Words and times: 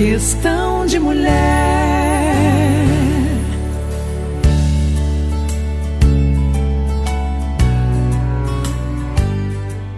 Questão 0.00 0.86
de 0.86 0.98
mulher. 0.98 1.28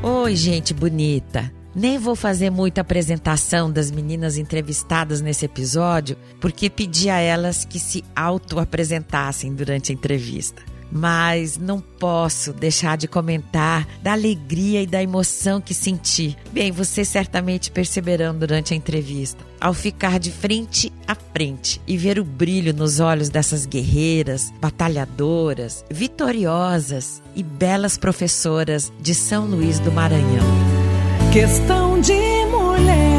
Oi, 0.03 0.35
gente 0.35 0.75
bonita. 0.75 1.53
Nem 1.73 1.99
vou 1.99 2.17
fazer 2.17 2.51
muita 2.51 2.81
apresentação 2.81 3.71
das 3.71 3.93
meninas 3.93 4.37
entrevistadas 4.37 5.21
nesse 5.21 5.45
episódio, 5.45 6.17
porque 6.41 6.69
pedi 6.69 7.09
a 7.09 7.21
elas 7.21 7.65
que 7.65 7.79
se 7.79 8.03
auto-apresentassem 8.17 9.55
durante 9.55 9.93
a 9.93 9.95
entrevista 9.95 10.72
mas 10.93 11.57
não 11.57 11.81
posso 11.81 12.53
deixar 12.53 12.99
de 12.99 13.09
comentar 13.09 13.89
da 14.03 14.13
alegria 14.13 14.83
e 14.83 14.87
da 14.87 15.03
emoção 15.03 15.61
que 15.61 15.73
senti. 15.73 16.37
Bem, 16.53 16.71
vocês 16.71 17.09
certamente 17.09 17.71
perceberão 17.71 18.37
durante 18.37 18.75
a 18.75 18.77
entrevista. 18.77 19.43
Ao 19.59 19.73
ficar 19.73 20.19
de 20.19 20.31
frente 20.31 20.93
a 21.07 21.15
frente 21.15 21.81
e 21.87 21.97
ver 21.97 22.19
o 22.19 22.25
brilho 22.25 22.75
nos 22.75 23.01
olhos 23.01 23.29
dessas 23.29 23.65
guerreiras, 23.65 24.53
batalhadoras, 24.61 25.85
vitoriosas 25.91 27.23
e 27.35 27.43
belas 27.43 27.97
professoras 27.97 28.93
de 29.01 29.15
São 29.15 29.47
Luís 29.47 29.79
do 29.79 29.91
Maranhão. 29.91 30.47
Questão 31.33 32.01
de 32.01 32.13
mulher. 32.47 33.12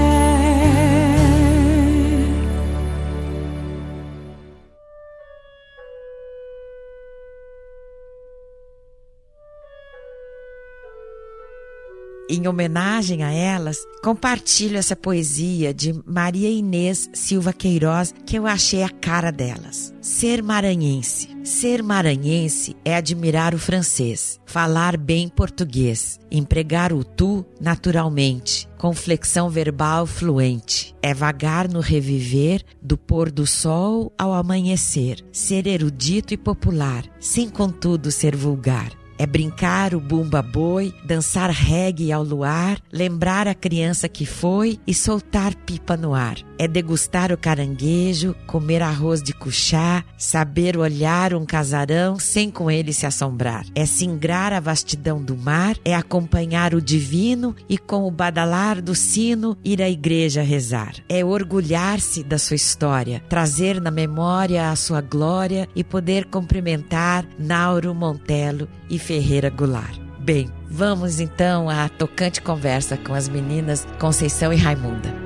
Em 12.35 12.47
homenagem 12.47 13.21
a 13.21 13.31
elas, 13.31 13.77
compartilho 14.03 14.75
essa 14.75 14.95
poesia 14.95 15.71
de 15.71 15.93
Maria 16.03 16.49
Inês 16.49 17.07
Silva 17.13 17.53
Queiroz 17.53 18.11
que 18.25 18.35
eu 18.35 18.47
achei 18.47 18.81
a 18.81 18.89
cara 18.89 19.29
delas. 19.29 19.93
Ser 20.01 20.41
maranhense. 20.41 21.29
Ser 21.43 21.83
maranhense 21.83 22.75
é 22.83 22.95
admirar 22.95 23.53
o 23.53 23.59
francês, 23.59 24.39
falar 24.47 24.97
bem 24.97 25.29
português, 25.29 26.19
empregar 26.31 26.91
o 26.91 27.03
tu 27.03 27.45
naturalmente, 27.61 28.67
com 28.79 28.95
flexão 28.95 29.47
verbal 29.47 30.07
fluente. 30.07 30.95
É 31.03 31.13
vagar 31.13 31.67
no 31.67 31.81
reviver 31.81 32.63
do 32.81 32.97
pôr 32.97 33.29
do 33.29 33.45
sol 33.45 34.11
ao 34.17 34.33
amanhecer, 34.33 35.23
ser 35.31 35.67
erudito 35.67 36.33
e 36.33 36.37
popular, 36.37 37.05
sem 37.19 37.47
contudo 37.47 38.09
ser 38.09 38.35
vulgar 38.35 39.02
é 39.23 39.25
brincar 39.25 39.95
o 39.95 40.01
bumba 40.01 40.41
boi, 40.41 40.93
dançar 41.05 41.49
reggae 41.49 42.11
ao 42.11 42.21
luar, 42.21 42.77
lembrar 42.91 43.47
a 43.47 43.55
criança 43.55 44.09
que 44.09 44.25
foi 44.25 44.77
e 44.85 44.93
soltar 44.93 45.55
pipa 45.55 45.95
no 45.95 46.13
ar. 46.13 46.35
É 46.59 46.67
degustar 46.67 47.31
o 47.31 47.37
caranguejo, 47.37 48.35
comer 48.45 48.81
arroz 48.81 49.23
de 49.23 49.31
cuchá, 49.31 50.03
saber 50.17 50.77
olhar 50.77 51.33
um 51.33 51.45
casarão 51.45 52.19
sem 52.19 52.51
com 52.51 52.69
ele 52.69 52.91
se 52.91 53.05
assombrar. 53.05 53.65
É 53.73 53.85
singrar 53.85 54.51
a 54.51 54.59
vastidão 54.59 55.23
do 55.23 55.37
mar, 55.37 55.77
é 55.85 55.95
acompanhar 55.95 56.73
o 56.73 56.81
divino 56.81 57.55
e 57.69 57.77
com 57.77 58.05
o 58.05 58.11
badalar 58.11 58.81
do 58.81 58.93
sino 58.93 59.57
ir 59.63 59.81
à 59.81 59.89
igreja 59.89 60.41
rezar. 60.41 60.95
É 61.07 61.23
orgulhar-se 61.23 62.23
da 62.23 62.37
sua 62.37 62.57
história, 62.57 63.23
trazer 63.29 63.79
na 63.79 63.89
memória 63.89 64.69
a 64.69 64.75
sua 64.75 64.99
glória 64.99 65.69
e 65.73 65.81
poder 65.81 66.25
cumprimentar 66.25 67.25
Nauro 67.39 67.95
Montelo 67.95 68.67
e 68.89 68.99
Ferreira 69.13 69.51
Goulart. 69.51 69.99
Bem, 70.17 70.49
vamos 70.67 71.19
então 71.19 71.69
à 71.69 71.87
tocante 71.87 72.41
conversa 72.41 72.97
com 72.97 73.13
as 73.13 73.29
meninas 73.29 73.85
Conceição 73.99 74.51
e 74.51 74.55
Raimunda. 74.55 75.22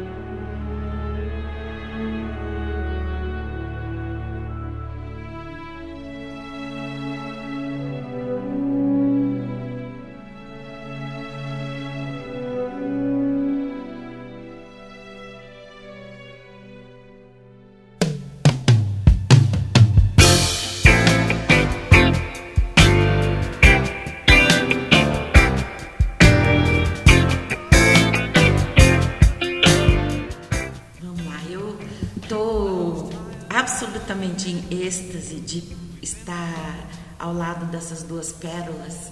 Êxtase 34.97 35.39
de 35.41 35.63
estar 36.01 36.89
ao 37.19 37.33
lado 37.33 37.65
dessas 37.67 38.03
duas 38.03 38.31
pérolas 38.31 39.11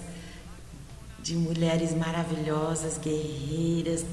de 1.22 1.34
mulheres 1.34 1.94
maravilhosas, 1.94 2.98
guerreiras, 2.98 4.04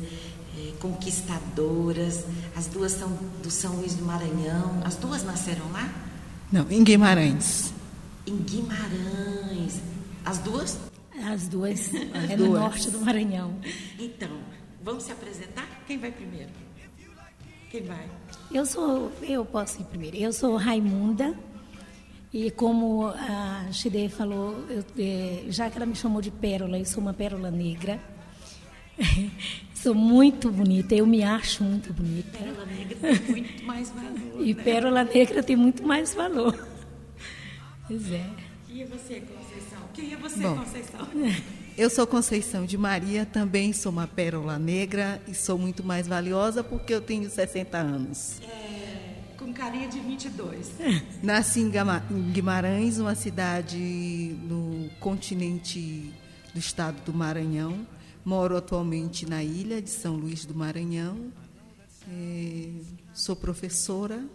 eh, 0.57 0.73
conquistadoras. 0.79 2.25
As 2.56 2.67
duas 2.67 2.91
são 2.91 3.09
do 3.41 3.51
São 3.51 3.75
Luís 3.75 3.95
do 3.95 4.06
Maranhão. 4.06 4.81
As 4.84 4.95
duas 4.95 5.23
nasceram 5.23 5.72
lá? 5.72 5.91
Não, 6.51 6.69
em 6.72 6.84
Guimarães. 6.84 7.73
Em 8.25 8.38
Guimarães. 8.38 9.79
As 10.25 10.40
duas? 10.40 10.79
As 11.23 11.47
duas. 11.47 11.90
As 12.13 12.29
é 12.31 12.38
duas. 12.38 12.50
no 12.50 12.59
norte 12.59 12.91
do 12.91 13.00
Maranhão. 13.01 13.55
Então, 14.00 14.40
vamos 14.84 15.03
se 15.03 15.11
apresentar? 15.11 15.67
Quem 15.88 15.97
vai 15.97 16.11
primeiro? 16.11 16.50
Quem 17.69 17.84
vai? 17.84 18.09
Eu 18.51 18.66
sou, 18.66 19.11
eu 19.23 19.44
posso 19.44 19.81
ir 19.81 19.85
primeiro. 19.85 20.17
Eu 20.17 20.31
sou 20.31 20.55
Raimunda 20.55 21.35
e 22.33 22.49
como 22.49 23.05
a 23.05 23.67
Shide 23.71 24.09
falou, 24.09 24.66
eu, 24.67 24.83
é, 24.97 25.44
já 25.49 25.69
que 25.69 25.77
ela 25.77 25.85
me 25.85 25.95
chamou 25.95 26.19
de 26.19 26.31
pérola, 26.31 26.79
eu 26.79 26.85
sou 26.85 26.99
uma 26.99 27.13
pérola 27.13 27.51
negra. 27.51 27.99
sou 29.75 29.94
muito 29.94 30.49
bonita, 30.49 30.95
eu 30.95 31.05
me 31.05 31.23
acho 31.23 31.63
muito 31.63 31.93
bonita. 31.93 32.38
Pérola 32.38 32.66
negra 32.66 32.97
tem 32.97 33.19
muito 33.29 33.63
mais 33.66 33.91
valor. 33.91 34.47
e 34.47 34.53
né? 34.53 34.63
pérola 34.63 35.03
negra 35.03 35.43
tem 35.43 35.55
muito 35.55 35.83
mais 35.85 36.13
valor. 36.16 36.67
Pois 37.88 38.11
é. 38.11 38.25
E 38.67 38.83
você, 38.85 39.22
Conceição? 39.22 39.79
Quem 39.93 40.13
é 40.13 40.17
você, 40.17 40.39
Bom, 40.39 40.55
Conceição? 40.55 41.07
Eu 41.77 41.89
sou 41.89 42.05
Conceição 42.05 42.66
de 42.66 42.77
Maria, 42.77 43.25
também 43.25 43.73
sou 43.73 43.91
uma 43.91 44.05
pérola 44.05 44.59
negra 44.59 45.19
e 45.27 45.33
sou 45.33 45.57
muito 45.57 45.83
mais 45.83 46.07
valiosa 46.07 46.63
porque 46.63 46.93
eu 46.93 47.01
tenho 47.01 47.27
60 47.27 47.75
anos. 47.79 48.39
É, 48.41 48.72
carinha 49.53 49.88
de 49.88 50.00
22. 50.00 50.72
Nasci 51.24 51.62
em 51.62 51.72
Guimarães, 52.31 52.97
uma 52.97 53.16
cidade 53.16 54.36
no 54.44 54.90
continente 55.00 56.12
do 56.53 56.59
estado 56.59 57.02
do 57.06 57.14
Maranhão. 57.14 57.88
Moro 58.25 58.58
atualmente 58.58 59.25
na 59.25 59.44
ilha 59.44 59.81
de 59.81 59.90
São 59.90 60.16
Luís 60.16 60.46
do 60.46 60.56
Maranhão. 60.56 61.31
É, 62.09 62.69
sou 63.14 63.36
professora. 63.36 64.25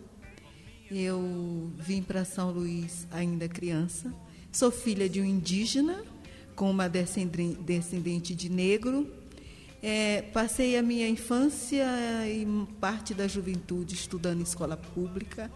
Eu 0.90 1.70
vim 1.76 2.02
para 2.02 2.24
São 2.24 2.50
Luís 2.50 3.06
ainda 3.10 3.48
criança. 3.48 4.12
Sou 4.52 4.70
filha 4.70 5.08
de 5.08 5.20
um 5.20 5.24
indígena 5.24 6.02
com 6.54 6.70
uma 6.70 6.88
descendente 6.88 8.34
de 8.34 8.48
negro. 8.48 9.06
É, 9.82 10.22
passei 10.32 10.76
a 10.76 10.82
minha 10.82 11.08
infância 11.08 11.86
e 12.26 12.46
parte 12.80 13.14
da 13.14 13.28
juventude 13.28 13.94
estudando 13.94 14.40
em 14.40 14.42
escola 14.42 14.76
pública. 14.76 15.50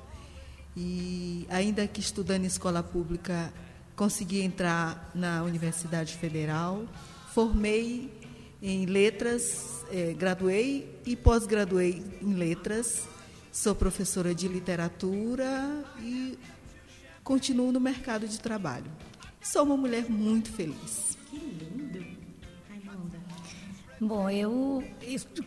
E, 0.76 1.46
ainda 1.50 1.86
que 1.86 2.00
estudando 2.00 2.44
em 2.44 2.46
escola 2.46 2.82
pública, 2.82 3.52
consegui 3.96 4.40
entrar 4.40 5.10
na 5.14 5.42
Universidade 5.42 6.16
Federal. 6.16 6.86
Formei 7.32 8.10
em 8.62 8.86
letras, 8.86 9.84
é, 9.90 10.12
graduei 10.12 11.00
e 11.04 11.16
pós-graduei 11.16 12.02
em 12.22 12.34
letras. 12.34 13.08
Sou 13.50 13.74
professora 13.74 14.34
de 14.34 14.48
literatura 14.48 15.84
e 16.00 16.38
continuo 17.24 17.72
no 17.72 17.80
mercado 17.80 18.26
de 18.26 18.40
trabalho. 18.40 18.90
Sou 19.42 19.64
uma 19.64 19.76
mulher 19.76 20.08
muito 20.08 20.50
feliz. 20.52 21.18
Que 21.28 21.36
lindo. 21.36 21.71
Bom, 24.04 24.28
eu, 24.28 24.82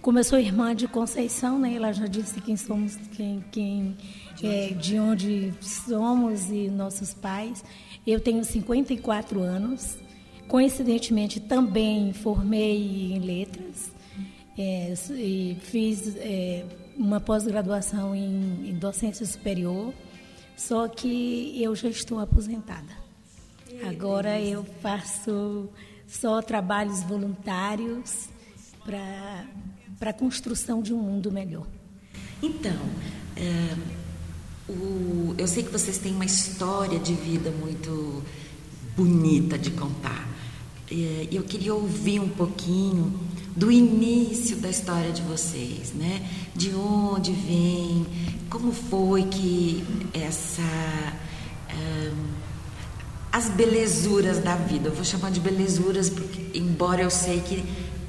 como 0.02 0.18
eu 0.18 0.24
sou 0.24 0.40
irmã 0.40 0.74
de 0.74 0.88
Conceição, 0.88 1.60
né, 1.60 1.76
ela 1.76 1.92
já 1.92 2.08
disse 2.08 2.40
quem 2.40 2.56
somos, 2.56 2.96
quem, 3.12 3.44
quem 3.52 3.98
de, 4.38 4.48
é, 4.48 4.68
onde? 4.68 4.76
de 4.76 4.98
onde 4.98 5.54
somos 5.60 6.50
e 6.50 6.70
nossos 6.70 7.14
pais. 7.14 7.66
Eu 8.08 8.18
tenho 8.18 8.46
54 8.46 9.42
anos. 9.42 9.98
Coincidentemente, 10.48 11.42
também 11.42 12.14
formei 12.14 13.12
em 13.16 13.20
letras 13.20 13.92
é, 14.58 14.94
e 15.10 15.58
fiz 15.60 16.16
é, 16.16 16.64
uma 16.96 17.20
pós-graduação 17.20 18.16
em, 18.16 18.70
em 18.70 18.74
docência 18.76 19.26
superior, 19.26 19.94
só 20.56 20.88
que 20.88 21.62
eu 21.62 21.76
já 21.76 21.90
estou 21.90 22.20
aposentada. 22.20 23.04
Agora 23.86 24.40
eu 24.40 24.64
faço 24.82 25.68
só 26.08 26.42
trabalhos 26.42 27.04
voluntários 27.04 28.34
para 28.86 30.10
a 30.10 30.14
construção 30.14 30.82
de 30.82 30.94
um 30.94 30.98
mundo 30.98 31.32
melhor. 31.32 31.66
Então, 32.42 32.78
é, 33.36 33.76
o, 34.70 35.34
eu 35.38 35.48
sei 35.48 35.64
que 35.64 35.72
vocês 35.72 35.98
têm 35.98 36.14
uma 36.14 36.26
história 36.26 37.00
de 37.00 37.14
vida 37.14 37.52
muito 37.52 38.24
bonita 38.96 39.58
de 39.58 39.72
contar. 39.72 40.28
É, 40.90 41.28
eu 41.32 41.44
queria 41.44 41.74
ouvir 41.74 42.20
um 42.20 42.30
pouquinho 42.30 43.20
do 43.56 43.72
início 43.72 44.58
da 44.58 44.70
história 44.70 45.12
de 45.12 45.22
vocês, 45.24 45.94
né? 45.94 46.30
De 46.56 46.74
onde 46.76 47.32
vem, 47.32 48.06
como 48.50 48.72
foi 48.72 49.24
que 49.24 49.84
essa 50.14 50.62
as 53.36 53.50
belezuras 53.50 54.40
da 54.40 54.56
vida. 54.56 54.88
Eu 54.88 54.94
vou 54.94 55.04
chamar 55.04 55.30
de 55.30 55.42
belezuras 55.42 56.10
porque, 56.10 56.58
embora 56.58 57.02
eu 57.02 57.10
sei 57.10 57.42
que 57.42 57.66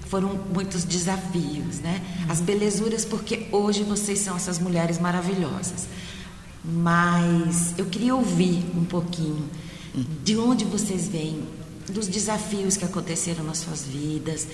foram 0.08 0.34
muitos 0.52 0.84
desafios, 0.84 1.80
né? 1.80 2.00
As 2.28 2.40
belezuras 2.40 3.04
porque 3.04 3.46
hoje 3.52 3.82
vocês 3.82 4.18
são 4.20 4.36
essas 4.36 4.58
mulheres 4.58 4.98
maravilhosas. 4.98 5.86
Mas 6.64 7.74
eu 7.78 7.86
queria 7.86 8.14
ouvir 8.14 8.64
um 8.76 8.84
pouquinho 8.84 9.48
de 10.24 10.36
onde 10.36 10.64
vocês 10.64 11.08
vêm, 11.08 11.42
dos 11.88 12.08
desafios 12.08 12.76
que 12.76 12.84
aconteceram 12.84 13.44
nas 13.44 13.58
suas 13.58 13.84
vidas 13.84 14.48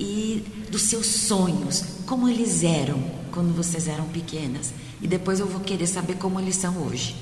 e 0.00 0.42
dos 0.70 0.82
seus 0.82 1.06
sonhos, 1.06 1.84
como 2.06 2.28
eles 2.28 2.62
eram 2.64 2.98
quando 3.30 3.54
vocês 3.54 3.86
eram 3.86 4.06
pequenas. 4.06 4.72
E 5.00 5.06
depois 5.06 5.40
eu 5.40 5.46
vou 5.46 5.60
querer 5.60 5.86
saber 5.86 6.14
como 6.14 6.40
eles 6.40 6.56
são 6.56 6.86
hoje. 6.86 7.14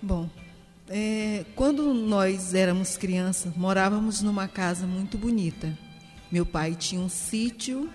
Bom, 0.00 0.28
é, 0.88 1.44
quando 1.54 1.92
nós 1.92 2.54
éramos 2.54 2.96
crianças, 2.96 3.54
morávamos 3.54 4.22
numa 4.22 4.48
casa 4.48 4.86
muito 4.86 5.18
bonita. 5.18 5.76
Meu 6.30 6.46
pai 6.46 6.74
tinha 6.74 7.00
um 7.00 7.08
sítio 7.08 7.90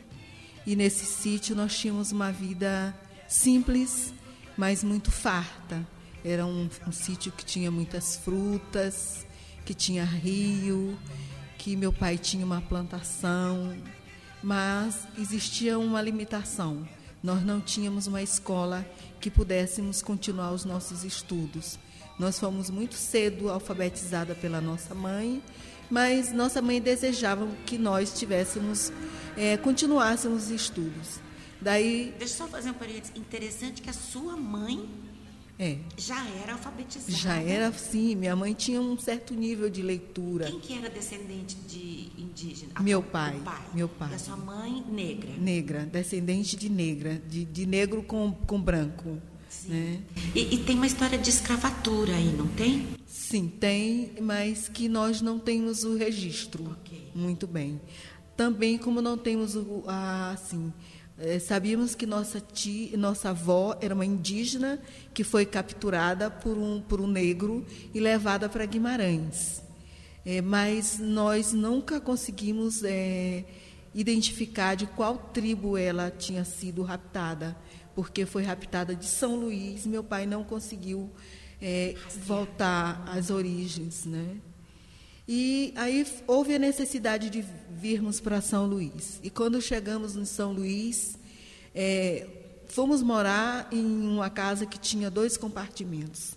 e 0.65 0.75
nesse 0.75 1.05
sítio 1.05 1.55
nós 1.55 1.77
tínhamos 1.77 2.11
uma 2.11 2.31
vida 2.31 2.93
simples, 3.27 4.13
mas 4.55 4.83
muito 4.83 5.11
farta. 5.11 5.85
Era 6.23 6.45
um, 6.45 6.69
um 6.87 6.91
sítio 6.91 7.31
que 7.31 7.43
tinha 7.43 7.69
muitas 7.69 8.15
frutas, 8.17 9.25
que 9.65 9.73
tinha 9.73 10.03
rio, 10.03 10.97
que 11.57 11.75
meu 11.75 11.91
pai 11.91 12.17
tinha 12.17 12.45
uma 12.45 12.61
plantação, 12.61 13.75
mas 14.41 15.07
existia 15.17 15.79
uma 15.79 16.01
limitação. 16.01 16.87
Nós 17.23 17.43
não 17.43 17.59
tínhamos 17.59 18.05
uma 18.05 18.21
escola 18.21 18.85
que 19.19 19.31
pudéssemos 19.31 20.01
continuar 20.01 20.51
os 20.51 20.65
nossos 20.65 21.03
estudos. 21.03 21.79
Nós 22.18 22.39
fomos 22.39 22.69
muito 22.69 22.95
cedo 22.95 23.50
alfabetizada 23.50 24.36
pela 24.36 24.62
nossa 24.62 24.94
mãe, 24.94 25.42
mas 25.89 26.31
nossa 26.31 26.62
mãe 26.62 26.81
desejava 26.81 27.48
que 27.65 27.77
nós 27.77 28.18
tivéssemos, 28.18 28.92
é, 29.36 29.57
continuássemos 29.57 30.45
os 30.45 30.51
estudos. 30.51 31.19
Daí. 31.60 32.13
Deixa 32.18 32.33
eu 32.33 32.38
só 32.38 32.48
fazer 32.48 32.69
um 32.71 32.74
parênteses. 32.74 33.12
Interessante 33.15 33.81
que 33.81 33.89
a 33.89 33.94
sua 33.94 34.36
mãe 34.36 34.88
é. 35.57 35.77
Já 35.98 36.27
era 36.44 36.54
alfabetizada? 36.54 37.12
Já 37.12 37.36
era, 37.36 37.71
sim. 37.71 38.15
Minha 38.15 38.36
mãe 38.36 38.54
tinha 38.54 38.81
um 38.81 38.98
certo 38.98 39.33
nível 39.33 39.69
de 39.69 39.81
leitura. 39.81 40.45
Quem 40.45 40.60
que 40.60 40.77
era 40.77 40.89
descendente 40.89 41.56
de 41.56 42.10
indígena? 42.18 42.74
Meu 42.81 43.04
pai, 43.04 43.39
pai. 43.45 43.62
Meu 43.74 43.88
pai. 43.88 44.10
E 44.12 44.15
a 44.15 44.19
sua 44.19 44.36
mãe, 44.36 44.83
negra? 44.89 45.30
Negra, 45.38 45.86
descendente 45.86 46.56
de 46.57 46.69
negra, 46.69 47.21
de, 47.30 47.45
de 47.45 47.65
negro 47.65 48.01
com, 48.04 48.33
com 48.48 48.60
branco. 48.60 49.21
Né? 49.67 50.01
E, 50.35 50.55
e, 50.55 50.57
tem 50.59 50.75
uma 50.75 50.88
história 50.88 51.17
de 51.17 51.29
escravatura 51.29 52.13
aí, 52.13 52.33
não 52.35 52.47
tem? 52.47 52.88
Sim, 53.05 53.47
tem, 53.47 54.13
mas 54.21 54.67
que 54.67 54.89
nós 54.89 55.21
não 55.21 55.39
temos 55.39 55.83
o 55.83 55.95
registro. 55.95 56.75
Okay. 56.81 57.09
Muito 57.15 57.47
bem. 57.47 57.79
Também 58.35 58.77
como 58.77 59.01
não 59.01 59.17
temos 59.17 59.55
o, 59.55 59.83
assim, 59.88 60.73
é, 61.17 61.39
sabíamos 61.39 61.94
que 61.95 62.05
nossa 62.05 62.41
tia, 62.41 62.97
nossa 62.97 63.29
avó 63.29 63.77
era 63.79 63.94
uma 63.94 64.05
indígena 64.05 64.79
que 65.13 65.23
foi 65.23 65.45
capturada 65.45 66.29
por 66.29 66.57
um, 66.57 66.81
por 66.81 67.00
um 67.00 67.07
negro 67.07 67.65
e 67.94 68.00
levada 68.00 68.50
para 68.50 68.65
Guimarães. 68.65 69.61
É, 70.25 70.41
mas 70.41 71.00
nós 71.00 71.53
nunca 71.53 72.01
conseguimos 72.01 72.83
é, 72.83 73.45
identificar 73.94 74.75
de 74.75 74.88
qual 74.88 75.17
tribo 75.17 75.77
ela 75.77 76.09
tinha 76.09 76.44
sido 76.44 76.81
raptada 76.81 77.55
porque 77.95 78.25
foi 78.25 78.43
raptada 78.43 78.95
de 78.95 79.05
São 79.05 79.35
Luís. 79.35 79.85
Meu 79.85 80.03
pai 80.03 80.25
não 80.25 80.43
conseguiu 80.43 81.09
é, 81.61 81.95
voltar 82.25 83.03
às 83.07 83.29
origens, 83.29 84.05
né? 84.05 84.37
E 85.27 85.73
aí 85.77 86.05
houve 86.27 86.55
a 86.55 86.59
necessidade 86.59 87.29
de 87.29 87.45
virmos 87.69 88.19
para 88.19 88.41
São 88.41 88.65
Luís. 88.65 89.19
E 89.23 89.29
quando 89.29 89.61
chegamos 89.61 90.15
em 90.15 90.25
São 90.25 90.51
Luís, 90.51 91.17
é, 91.73 92.27
fomos 92.67 93.01
morar 93.01 93.69
em 93.71 93.85
uma 93.85 94.29
casa 94.29 94.65
que 94.65 94.77
tinha 94.77 95.09
dois 95.09 95.37
compartimentos. 95.37 96.35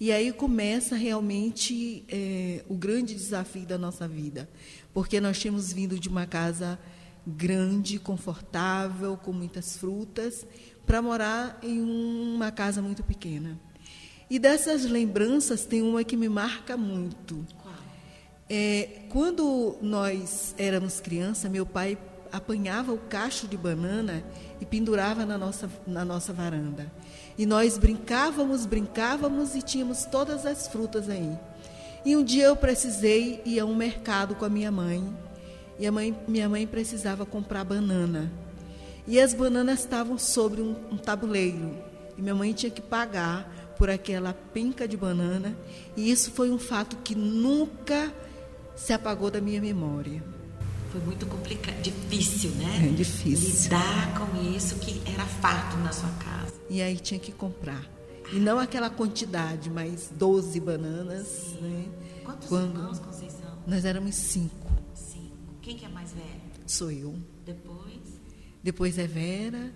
E 0.00 0.10
aí 0.10 0.32
começa 0.32 0.96
realmente 0.96 2.04
é, 2.08 2.64
o 2.68 2.74
grande 2.74 3.14
desafio 3.14 3.64
da 3.64 3.78
nossa 3.78 4.08
vida, 4.08 4.48
porque 4.92 5.20
nós 5.20 5.38
tínhamos 5.38 5.72
vindo 5.72 5.98
de 5.98 6.08
uma 6.08 6.26
casa 6.26 6.78
grande, 7.24 7.98
confortável, 7.98 9.16
com 9.16 9.32
muitas 9.32 9.76
frutas, 9.76 10.44
para 10.86 11.00
morar 11.00 11.58
em 11.62 11.80
uma 11.80 12.50
casa 12.50 12.80
muito 12.82 13.02
pequena. 13.02 13.58
E 14.28 14.38
dessas 14.38 14.84
lembranças 14.84 15.64
tem 15.64 15.82
uma 15.82 16.02
que 16.02 16.16
me 16.16 16.28
marca 16.28 16.76
muito. 16.76 17.44
É, 18.48 19.02
quando 19.08 19.76
nós 19.80 20.54
éramos 20.58 21.00
criança, 21.00 21.48
meu 21.48 21.64
pai 21.64 21.96
apanhava 22.32 22.92
o 22.92 22.98
cacho 22.98 23.46
de 23.46 23.56
banana 23.56 24.24
e 24.60 24.66
pendurava 24.66 25.24
na 25.24 25.38
nossa, 25.38 25.70
na 25.86 26.04
nossa 26.04 26.32
varanda. 26.32 26.90
E 27.38 27.46
nós 27.46 27.78
brincávamos, 27.78 28.66
brincávamos 28.66 29.54
e 29.54 29.62
tínhamos 29.62 30.04
todas 30.04 30.44
as 30.44 30.66
frutas 30.66 31.08
aí. 31.08 31.38
E 32.04 32.16
um 32.16 32.24
dia 32.24 32.46
eu 32.46 32.56
precisei 32.56 33.40
ir 33.44 33.60
a 33.60 33.64
um 33.64 33.74
mercado 33.74 34.34
com 34.34 34.44
a 34.44 34.48
minha 34.48 34.70
mãe. 34.70 35.02
E 35.78 35.86
a 35.86 35.92
mãe, 35.92 36.16
minha 36.28 36.48
mãe 36.48 36.66
precisava 36.66 37.24
comprar 37.24 37.64
banana. 37.64 38.30
E 39.06 39.20
as 39.20 39.34
bananas 39.34 39.80
estavam 39.80 40.18
sobre 40.18 40.62
um, 40.62 40.74
um 40.90 40.96
tabuleiro. 40.96 41.76
E 42.16 42.22
minha 42.22 42.34
mãe 42.34 42.52
tinha 42.52 42.70
que 42.70 42.80
pagar 42.80 43.74
por 43.78 43.90
aquela 43.90 44.32
penca 44.32 44.88
de 44.88 44.96
banana. 44.96 45.56
E 45.96 46.10
isso 46.10 46.30
foi 46.30 46.50
um 46.50 46.58
fato 46.58 46.96
que 46.98 47.14
nunca 47.14 48.12
se 48.74 48.92
apagou 48.92 49.30
da 49.30 49.40
minha 49.40 49.60
memória. 49.60 50.22
Foi 50.90 51.00
muito 51.00 51.26
complicado, 51.26 51.82
difícil, 51.82 52.50
né? 52.52 52.88
É 52.90 52.94
difícil. 52.94 53.64
Lidar 53.64 54.14
com 54.18 54.40
isso 54.54 54.76
que 54.76 55.02
era 55.10 55.24
farto 55.26 55.76
na 55.78 55.92
sua 55.92 56.08
casa. 56.10 56.54
E 56.70 56.80
aí 56.80 56.96
tinha 56.96 57.18
que 57.18 57.32
comprar. 57.32 57.84
E 58.32 58.36
não 58.38 58.58
aquela 58.58 58.88
quantidade, 58.88 59.68
mas 59.68 60.10
12 60.16 60.60
bananas. 60.60 61.26
Sim. 61.26 61.60
Né? 61.60 61.84
Quantos 62.24 62.48
Quando... 62.48 62.78
irmãos, 62.78 62.98
Conceição? 63.00 63.58
Nós 63.66 63.84
éramos 63.84 64.14
cinco. 64.14 64.70
Cinco. 64.94 65.36
Quem 65.60 65.76
que 65.76 65.84
é 65.84 65.88
mais 65.88 66.12
velho? 66.12 66.26
Sou 66.66 66.90
eu. 66.90 67.14
Depois? 67.44 68.23
Depois 68.64 68.98
é 68.98 69.06
Vera, 69.06 69.70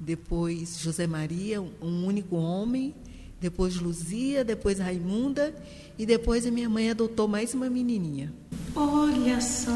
depois 0.00 0.80
José 0.80 1.06
Maria, 1.06 1.60
um 1.60 2.06
único 2.06 2.36
homem, 2.36 2.94
depois 3.38 3.76
Luzia, 3.76 4.42
depois 4.42 4.78
Raimunda 4.78 5.54
e 5.98 6.06
depois 6.06 6.46
a 6.46 6.50
minha 6.50 6.68
mãe 6.68 6.90
adotou 6.90 7.28
mais 7.28 7.52
uma 7.52 7.68
menininha. 7.68 8.32
Olha 8.74 9.38
só! 9.42 9.70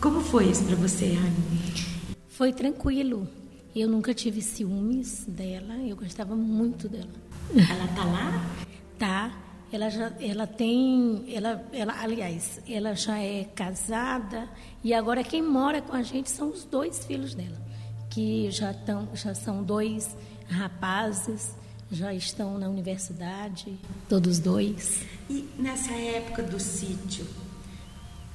Como 0.00 0.22
foi 0.22 0.46
isso 0.46 0.64
para 0.64 0.76
você, 0.76 1.12
Raimunda? 1.12 1.58
Foi 2.28 2.50
tranquilo. 2.50 3.28
Eu 3.76 3.90
nunca 3.90 4.14
tive 4.14 4.40
ciúmes 4.40 5.26
dela, 5.28 5.76
eu 5.86 5.94
gostava 5.96 6.34
muito 6.34 6.88
dela. 6.88 7.12
Ela 7.54 7.88
tá 7.88 8.04
lá? 8.04 8.56
Tá. 8.98 9.47
Ela 9.70 9.90
já 9.90 10.12
ela 10.20 10.46
tem, 10.46 11.24
ela, 11.30 11.62
ela, 11.72 11.94
aliás, 12.00 12.60
ela 12.66 12.94
já 12.94 13.18
é 13.18 13.44
casada 13.44 14.48
e 14.82 14.94
agora 14.94 15.22
quem 15.22 15.42
mora 15.42 15.82
com 15.82 15.94
a 15.94 16.02
gente 16.02 16.30
são 16.30 16.50
os 16.50 16.64
dois 16.64 17.04
filhos 17.04 17.34
dela, 17.34 17.60
que 18.08 18.50
já 18.50 18.70
estão, 18.70 19.08
já 19.14 19.34
são 19.34 19.62
dois 19.62 20.16
rapazes, 20.48 21.54
já 21.90 22.14
estão 22.14 22.58
na 22.58 22.68
universidade, 22.68 23.78
todos 24.08 24.38
dois. 24.38 25.04
E 25.28 25.46
nessa 25.58 25.92
época 25.92 26.42
do 26.42 26.58
sítio, 26.58 27.26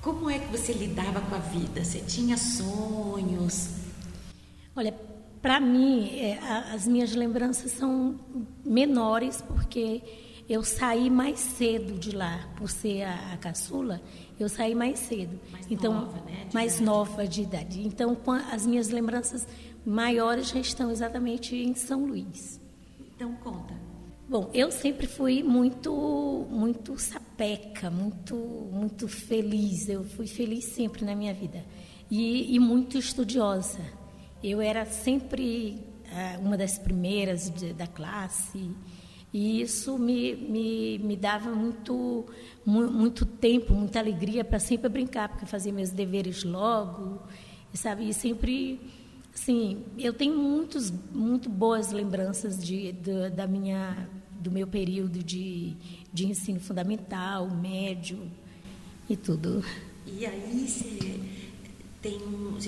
como 0.01 0.29
é 0.29 0.37
que 0.37 0.51
você 0.51 0.73
lidava 0.73 1.21
com 1.21 1.35
a 1.35 1.39
vida? 1.39 1.83
Você 1.83 1.99
tinha 1.99 2.37
sonhos? 2.37 3.69
Olha, 4.75 4.93
para 5.41 5.59
mim, 5.59 6.09
é, 6.19 6.39
as 6.73 6.87
minhas 6.87 7.13
lembranças 7.13 7.71
são 7.71 8.19
menores 8.65 9.41
porque 9.41 10.01
eu 10.47 10.63
saí 10.63 11.09
mais 11.09 11.39
cedo 11.39 11.97
de 11.97 12.15
lá, 12.15 12.47
por 12.57 12.69
ser 12.69 13.03
a, 13.03 13.33
a 13.33 13.37
caçula, 13.37 14.01
eu 14.39 14.49
saí 14.49 14.75
mais 14.75 14.99
cedo. 14.99 15.39
Mais 15.51 15.65
então, 15.69 15.93
nova, 15.93 16.17
né? 16.25 16.47
mais 16.53 16.73
idade. 16.73 16.85
nova 16.85 17.27
de 17.27 17.41
idade. 17.41 17.81
Então, 17.87 18.17
as 18.51 18.65
minhas 18.65 18.89
lembranças 18.89 19.47
maiores 19.85 20.49
já 20.49 20.59
estão 20.59 20.91
exatamente 20.91 21.55
em 21.55 21.73
São 21.73 22.05
Luís. 22.05 22.59
Então, 23.15 23.33
conta. 23.35 23.73
Bom, 24.27 24.49
eu 24.53 24.71
sempre 24.71 25.05
fui 25.05 25.43
muito, 25.43 26.47
muito 26.49 26.97
sapeca, 26.97 27.89
muito, 27.89 28.35
muito 28.35 29.07
feliz. 29.07 29.87
Eu 29.89 30.03
fui 30.03 30.27
feliz 30.27 30.65
sempre 30.65 31.05
na 31.05 31.13
minha 31.13 31.33
vida 31.33 31.63
e, 32.09 32.55
e 32.55 32.59
muito 32.59 32.97
estudiosa. 32.97 33.79
eu 34.43 34.61
era 34.61 34.85
sempre 34.85 35.79
uh, 36.05 36.45
uma 36.45 36.57
das 36.57 36.77
primeiras 36.77 37.49
de, 37.49 37.73
da 37.73 37.87
classe. 37.87 38.71
E 39.33 39.61
isso 39.61 39.97
me, 39.97 40.35
me, 40.35 40.99
me 40.99 41.15
dava 41.15 41.49
muito, 41.49 42.23
muito 42.63 43.25
tempo, 43.25 43.73
muita 43.73 43.97
alegria 43.97 44.45
para 44.45 44.59
sempre 44.59 44.87
brincar, 44.87 45.27
porque 45.27 45.43
eu 45.43 45.47
fazia 45.47 45.73
meus 45.73 45.89
deveres 45.89 46.43
logo, 46.43 47.19
sabe? 47.73 48.07
E 48.07 48.13
sempre, 48.13 48.79
assim, 49.33 49.83
eu 49.97 50.13
tenho 50.13 50.37
muitos, 50.37 50.93
muito 51.11 51.49
boas 51.49 51.91
lembranças 51.91 52.63
de, 52.63 52.91
de, 52.91 53.31
da 53.31 53.47
minha, 53.47 54.07
do 54.39 54.51
meu 54.51 54.67
período 54.67 55.23
de, 55.23 55.75
de 56.13 56.27
ensino 56.27 56.59
fundamental, 56.59 57.49
médio 57.49 58.29
e 59.09 59.17
tudo. 59.17 59.65
E 60.05 60.27
aí 60.27 60.67
você 60.67 61.19
tem 62.03 62.19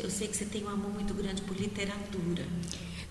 eu 0.02 0.10
sei 0.10 0.28
que 0.28 0.36
você 0.36 0.46
tem 0.46 0.64
um 0.64 0.70
amor 0.70 0.92
muito 0.92 1.14
grande 1.14 1.44
por 1.44 1.56
literatura. 1.56 2.44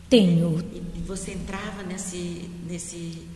Tenho. 0.08 0.58
E 0.96 1.00
você 1.00 1.32
entrava 1.32 1.82
nesse, 1.82 2.50
nesse 2.66 3.33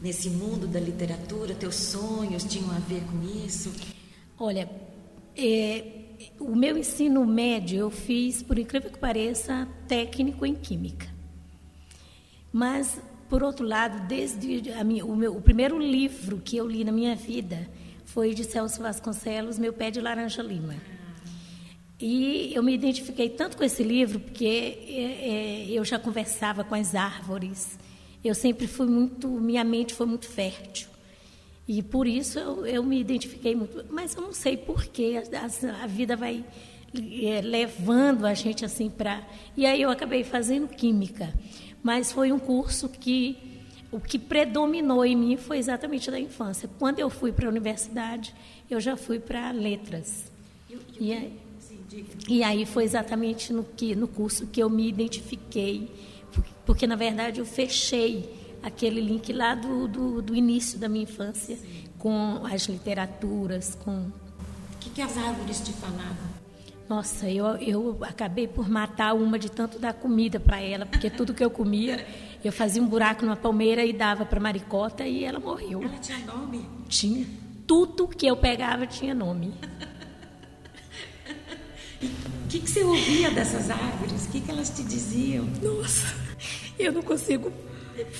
nesse 0.00 0.30
mundo 0.30 0.66
da 0.66 0.80
literatura? 0.80 1.54
Teus 1.54 1.74
sonhos 1.76 2.44
tinham 2.44 2.70
a 2.70 2.78
ver 2.78 3.02
com 3.02 3.46
isso? 3.46 3.72
Olha, 4.38 4.68
é, 5.36 5.84
o 6.38 6.54
meu 6.54 6.76
ensino 6.76 7.24
médio 7.26 7.78
eu 7.78 7.90
fiz, 7.90 8.42
por 8.42 8.58
incrível 8.58 8.90
que 8.90 8.98
pareça, 8.98 9.68
técnico 9.86 10.44
em 10.44 10.54
química. 10.54 11.06
Mas, 12.52 13.00
por 13.28 13.42
outro 13.42 13.66
lado, 13.66 14.06
desde 14.08 14.62
minha, 14.84 15.04
o, 15.04 15.14
meu, 15.14 15.36
o 15.36 15.40
primeiro 15.40 15.78
livro 15.78 16.38
que 16.38 16.56
eu 16.56 16.66
li 16.66 16.84
na 16.84 16.92
minha 16.92 17.14
vida 17.14 17.68
foi 18.04 18.34
de 18.34 18.44
Celso 18.44 18.82
Vasconcelos, 18.82 19.58
Meu 19.58 19.72
Pé 19.72 19.90
de 19.90 20.00
Laranja 20.00 20.42
Lima. 20.42 20.74
E 22.00 22.52
eu 22.54 22.62
me 22.62 22.74
identifiquei 22.74 23.28
tanto 23.28 23.56
com 23.56 23.62
esse 23.62 23.82
livro 23.82 24.18
porque 24.18 24.46
é, 24.46 25.68
é, 25.68 25.70
eu 25.70 25.84
já 25.84 25.98
conversava 25.98 26.64
com 26.64 26.74
as 26.74 26.94
árvores, 26.94 27.78
eu 28.22 28.34
sempre 28.34 28.66
fui 28.66 28.86
muito, 28.86 29.28
minha 29.28 29.64
mente 29.64 29.94
foi 29.94 30.06
muito 30.06 30.26
fértil. 30.26 30.88
E 31.66 31.82
por 31.82 32.06
isso 32.06 32.38
eu, 32.38 32.66
eu 32.66 32.82
me 32.82 33.00
identifiquei 33.00 33.54
muito. 33.54 33.84
Mas 33.90 34.14
eu 34.14 34.22
não 34.22 34.32
sei 34.32 34.56
por 34.56 34.86
que 34.86 35.16
a, 35.16 35.22
a, 35.82 35.86
vida 35.86 36.16
vai 36.16 36.44
é, 37.22 37.40
levando 37.40 38.26
a 38.26 38.34
gente 38.34 38.64
assim 38.64 38.90
para. 38.90 39.24
E 39.56 39.64
aí 39.64 39.80
eu 39.80 39.88
acabei 39.88 40.24
fazendo 40.24 40.66
química. 40.68 41.32
Mas 41.82 42.10
foi 42.10 42.32
um 42.32 42.38
curso 42.38 42.88
que 42.88 43.38
o 43.92 44.00
que 44.00 44.18
predominou 44.18 45.04
em 45.04 45.16
mim 45.16 45.36
foi 45.36 45.58
exatamente 45.58 46.10
da 46.10 46.18
infância. 46.18 46.68
Quando 46.78 46.98
eu 46.98 47.08
fui 47.08 47.32
para 47.32 47.46
a 47.46 47.48
universidade, 47.48 48.34
eu 48.68 48.80
já 48.80 48.96
fui 48.96 49.18
para 49.18 49.50
letras. 49.50 50.30
E, 50.98 51.12
aí, 51.12 51.32
e 52.28 52.42
aí 52.42 52.66
foi 52.66 52.84
exatamente 52.84 53.52
no, 53.52 53.64
que, 53.64 53.94
no 53.94 54.06
curso 54.06 54.46
que 54.46 54.60
eu 54.60 54.68
me 54.68 54.88
identifiquei 54.88 55.88
porque 56.64 56.86
na 56.86 56.96
verdade 56.96 57.40
eu 57.40 57.46
fechei 57.46 58.58
aquele 58.62 59.00
link 59.00 59.32
lá 59.32 59.54
do, 59.54 59.88
do, 59.88 60.22
do 60.22 60.34
início 60.34 60.78
da 60.78 60.88
minha 60.88 61.04
infância 61.04 61.56
Sim. 61.56 61.84
com 61.98 62.42
as 62.44 62.62
literaturas, 62.66 63.74
com... 63.74 63.92
O 63.92 64.78
que, 64.80 64.90
que 64.90 65.02
as 65.02 65.16
árvores 65.16 65.60
te 65.60 65.72
falavam? 65.72 66.40
Nossa, 66.88 67.30
eu, 67.30 67.46
eu 67.58 67.98
acabei 68.02 68.48
por 68.48 68.68
matar 68.68 69.14
uma 69.14 69.38
de 69.38 69.48
tanto 69.48 69.78
dar 69.78 69.94
comida 69.94 70.40
para 70.40 70.60
ela, 70.60 70.84
porque 70.84 71.08
tudo 71.08 71.32
que 71.32 71.44
eu 71.44 71.50
comia, 71.50 72.04
eu 72.42 72.52
fazia 72.52 72.82
um 72.82 72.86
buraco 72.86 73.24
numa 73.24 73.36
palmeira 73.36 73.84
e 73.84 73.92
dava 73.92 74.26
para 74.26 74.40
Maricota 74.40 75.06
e 75.06 75.22
ela 75.22 75.38
morreu. 75.38 75.84
Ela 75.84 75.98
tinha 75.98 76.18
nome? 76.26 76.66
Tinha. 76.88 77.24
Tudo 77.64 78.08
que 78.08 78.26
eu 78.26 78.36
pegava 78.36 78.88
tinha 78.88 79.14
nome. 79.14 79.54
O 82.50 82.52
que, 82.52 82.58
que 82.58 82.68
você 82.68 82.82
ouvia 82.82 83.30
dessas 83.30 83.70
árvores? 83.70 84.26
O 84.26 84.28
que, 84.30 84.40
que 84.40 84.50
elas 84.50 84.70
te 84.70 84.82
diziam? 84.82 85.44
Nossa! 85.62 86.12
Eu 86.76 86.90
não 86.90 87.00
consigo 87.00 87.52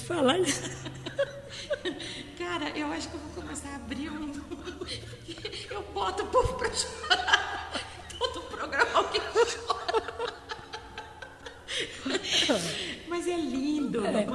falar. 0.06 0.36
Cara, 2.38 2.70
eu 2.78 2.92
acho 2.92 3.08
que 3.08 3.14
eu 3.16 3.20
vou 3.20 3.42
começar 3.42 3.70
a 3.70 3.74
abrir 3.74 4.08
um. 4.08 4.30
Eu 5.68 5.82
boto 5.92 6.22
o 6.22 6.26
povo 6.28 6.54
pra 6.54 6.70
chorar. 6.72 7.72
Todo 8.20 8.38
o 8.38 8.42
programa 8.42 8.90
alguém 8.94 9.20
chora. 12.46 12.62
Mas 13.08 13.26
é 13.26 13.36
lindo. 13.36 14.06
É, 14.06 14.28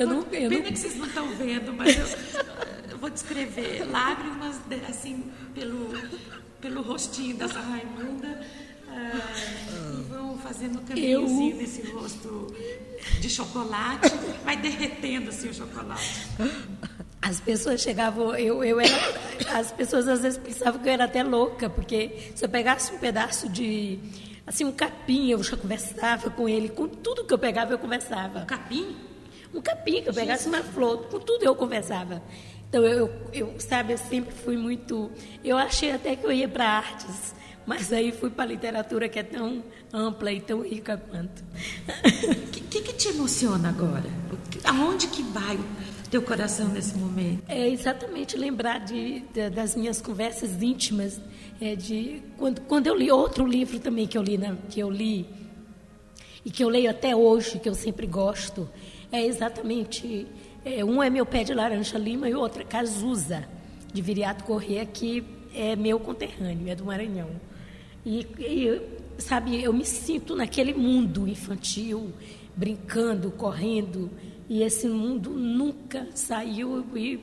eu 0.00 0.06
não, 0.06 0.18
eu 0.18 0.26
Pena 0.26 0.48
não... 0.58 0.62
que 0.62 0.76
vocês 0.76 0.94
não 0.94 1.06
estão 1.06 1.28
vendo, 1.34 1.72
mas 1.72 1.98
eu, 1.98 2.06
eu, 2.88 2.98
vou 2.98 3.10
descrever 3.10 3.82
lágrimas 3.90 4.60
assim 4.88 5.28
pelo, 5.52 5.88
pelo 6.60 6.82
rostinho 6.82 7.36
dessa 7.36 7.58
Raimunda 7.58 8.46
ah, 8.90 9.98
e 9.98 10.02
vão 10.08 10.38
fazendo 10.38 10.80
caminhozinho 10.82 11.52
eu... 11.52 11.56
nesse 11.56 11.82
rosto 11.90 12.54
de 13.20 13.30
chocolate, 13.30 14.12
vai 14.44 14.56
derretendo 14.56 15.30
assim 15.30 15.48
o 15.48 15.54
chocolate. 15.54 16.26
As 17.22 17.38
pessoas 17.38 17.80
chegavam, 17.80 18.34
eu, 18.34 18.64
eu 18.64 18.80
era, 18.80 18.96
as 19.54 19.70
pessoas 19.70 20.08
às 20.08 20.22
vezes 20.22 20.38
pensavam 20.38 20.80
que 20.80 20.88
eu 20.88 20.92
era 20.92 21.04
até 21.04 21.22
louca, 21.22 21.68
porque 21.68 22.32
se 22.34 22.44
eu 22.44 22.48
pegasse 22.48 22.92
um 22.94 22.98
pedaço 22.98 23.48
de, 23.48 23.98
assim, 24.46 24.64
um 24.64 24.72
capim, 24.72 25.30
eu 25.30 25.42
já 25.42 25.56
conversava 25.56 26.30
com 26.30 26.48
ele, 26.48 26.68
com 26.68 26.88
tudo 26.88 27.24
que 27.24 27.32
eu 27.32 27.38
pegava 27.38 27.72
eu 27.72 27.78
conversava. 27.78 28.40
Um 28.40 28.46
capim? 28.46 28.96
Um 29.52 29.60
capim, 29.60 30.02
que 30.02 30.08
eu 30.08 30.14
pegasse 30.14 30.48
uma 30.48 30.62
flor, 30.62 31.06
com 31.08 31.18
tudo 31.18 31.44
eu 31.44 31.54
conversava. 31.54 32.22
Então, 32.68 32.84
eu, 32.84 33.10
eu, 33.32 33.54
sabe, 33.58 33.94
eu 33.94 33.98
sempre 33.98 34.32
fui 34.32 34.56
muito. 34.56 35.10
Eu 35.42 35.58
achei 35.58 35.90
até 35.90 36.14
que 36.14 36.24
eu 36.24 36.30
ia 36.30 36.48
para 36.48 36.64
artes, 36.64 37.34
mas 37.70 37.92
aí 37.92 38.10
fui 38.10 38.30
para 38.30 38.42
a 38.42 38.46
literatura 38.48 39.08
que 39.08 39.16
é 39.16 39.22
tão 39.22 39.62
ampla 39.92 40.32
e 40.32 40.40
tão 40.40 40.60
rica 40.60 41.00
quanto. 41.08 41.40
O 41.40 42.50
que, 42.50 42.62
que, 42.62 42.82
que, 42.82 42.92
te 42.94 43.08
emociona 43.10 43.68
agora? 43.68 44.10
Aonde 44.64 45.06
que 45.06 45.22
vai 45.22 45.54
o 45.54 46.08
teu 46.10 46.20
coração 46.20 46.66
nesse 46.70 46.98
momento? 46.98 47.44
É 47.46 47.68
exatamente 47.68 48.36
lembrar 48.36 48.80
de, 48.80 49.20
de 49.20 49.50
das 49.50 49.76
minhas 49.76 50.00
conversas 50.00 50.60
íntimas, 50.60 51.20
é 51.60 51.76
de 51.76 52.20
quando, 52.36 52.60
quando 52.62 52.88
eu 52.88 52.96
li 52.96 53.08
outro 53.08 53.46
livro 53.46 53.78
também 53.78 54.04
que 54.04 54.18
eu 54.18 54.22
li, 54.22 54.36
né, 54.36 54.58
que 54.68 54.80
eu 54.80 54.90
li 54.90 55.24
e 56.44 56.50
que 56.50 56.64
eu 56.64 56.68
leio 56.68 56.90
até 56.90 57.14
hoje, 57.14 57.60
que 57.60 57.68
eu 57.68 57.74
sempre 57.76 58.04
gosto, 58.04 58.68
é 59.12 59.24
exatamente 59.24 60.26
é, 60.64 60.84
um 60.84 61.00
é 61.00 61.08
meu 61.08 61.24
pé 61.24 61.44
de 61.44 61.54
laranja 61.54 61.96
lima 61.96 62.28
e 62.28 62.34
o 62.34 62.40
outro 62.40 62.62
é 62.62 62.64
Cazuza 62.64 63.44
de 63.92 64.02
Viriato 64.02 64.42
Corrêa 64.42 64.84
que 64.84 65.24
é 65.54 65.76
meu 65.76 66.00
conterrâneo, 66.00 66.68
é 66.68 66.74
do 66.74 66.84
Maranhão. 66.84 67.30
E, 68.04 68.26
e, 68.38 68.80
sabe, 69.18 69.62
eu 69.62 69.72
me 69.72 69.84
sinto 69.84 70.34
naquele 70.34 70.72
mundo 70.72 71.28
infantil, 71.28 72.12
brincando, 72.56 73.30
correndo, 73.30 74.10
e 74.48 74.62
esse 74.62 74.88
mundo 74.88 75.30
nunca 75.30 76.08
saiu 76.14 76.84
e 76.96 77.20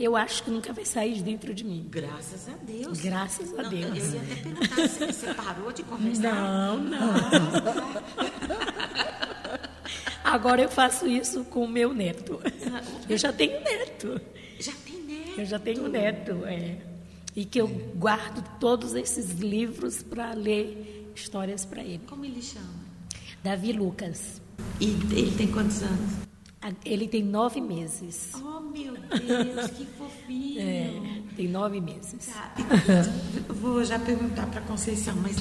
eu 0.00 0.16
acho 0.16 0.42
que 0.42 0.50
nunca 0.50 0.72
vai 0.72 0.84
sair 0.84 1.14
de 1.14 1.22
dentro 1.22 1.54
de 1.54 1.64
mim. 1.64 1.86
Graças 1.88 2.48
a 2.48 2.56
Deus. 2.56 3.00
Graças 3.00 3.56
a 3.58 3.62
não, 3.62 3.70
Deus. 3.70 4.14
Eu 4.14 4.14
ia 4.14 4.22
até 4.22 4.34
perguntar 4.36 4.88
se 4.88 5.06
você 5.06 5.34
parou 5.34 5.72
de 5.72 5.82
conversar. 5.82 6.34
Não, 6.34 6.78
não. 6.78 7.14
Agora 10.24 10.62
eu 10.62 10.68
faço 10.68 11.06
isso 11.06 11.44
com 11.44 11.64
o 11.64 11.68
meu 11.68 11.92
neto. 11.92 12.40
Eu 13.08 13.18
já 13.18 13.32
tenho 13.32 13.60
neto. 13.60 14.20
Já 14.58 14.72
tem 14.84 15.02
neto? 15.02 15.40
Eu 15.40 15.44
já 15.44 15.58
tenho 15.58 15.88
neto, 15.88 16.44
é 16.46 16.78
e 17.34 17.44
que 17.44 17.60
eu 17.60 17.68
guardo 17.96 18.42
todos 18.58 18.94
esses 18.94 19.38
livros 19.38 20.02
para 20.02 20.34
ler 20.34 21.10
histórias 21.14 21.64
para 21.64 21.82
ele. 21.82 22.00
Como 22.06 22.24
ele 22.24 22.42
chama? 22.42 22.82
Davi 23.42 23.72
Lucas. 23.72 24.40
E 24.80 24.86
ele 24.86 25.32
tem 25.36 25.48
quantos 25.48 25.82
anos? 25.82 26.22
Ele 26.84 27.08
tem 27.08 27.24
nove 27.24 27.60
meses. 27.60 28.30
Oh, 28.36 28.60
meu 28.60 28.94
Deus, 28.94 29.70
que 29.70 29.84
fofinho! 29.84 30.60
É, 30.60 31.22
tem 31.34 31.48
nove 31.48 31.80
meses. 31.80 32.26
Tá. 32.26 32.54
Vou 33.48 33.84
já 33.84 33.98
perguntar 33.98 34.46
para 34.46 34.60
Conceição, 34.60 35.16
mas 35.16 35.36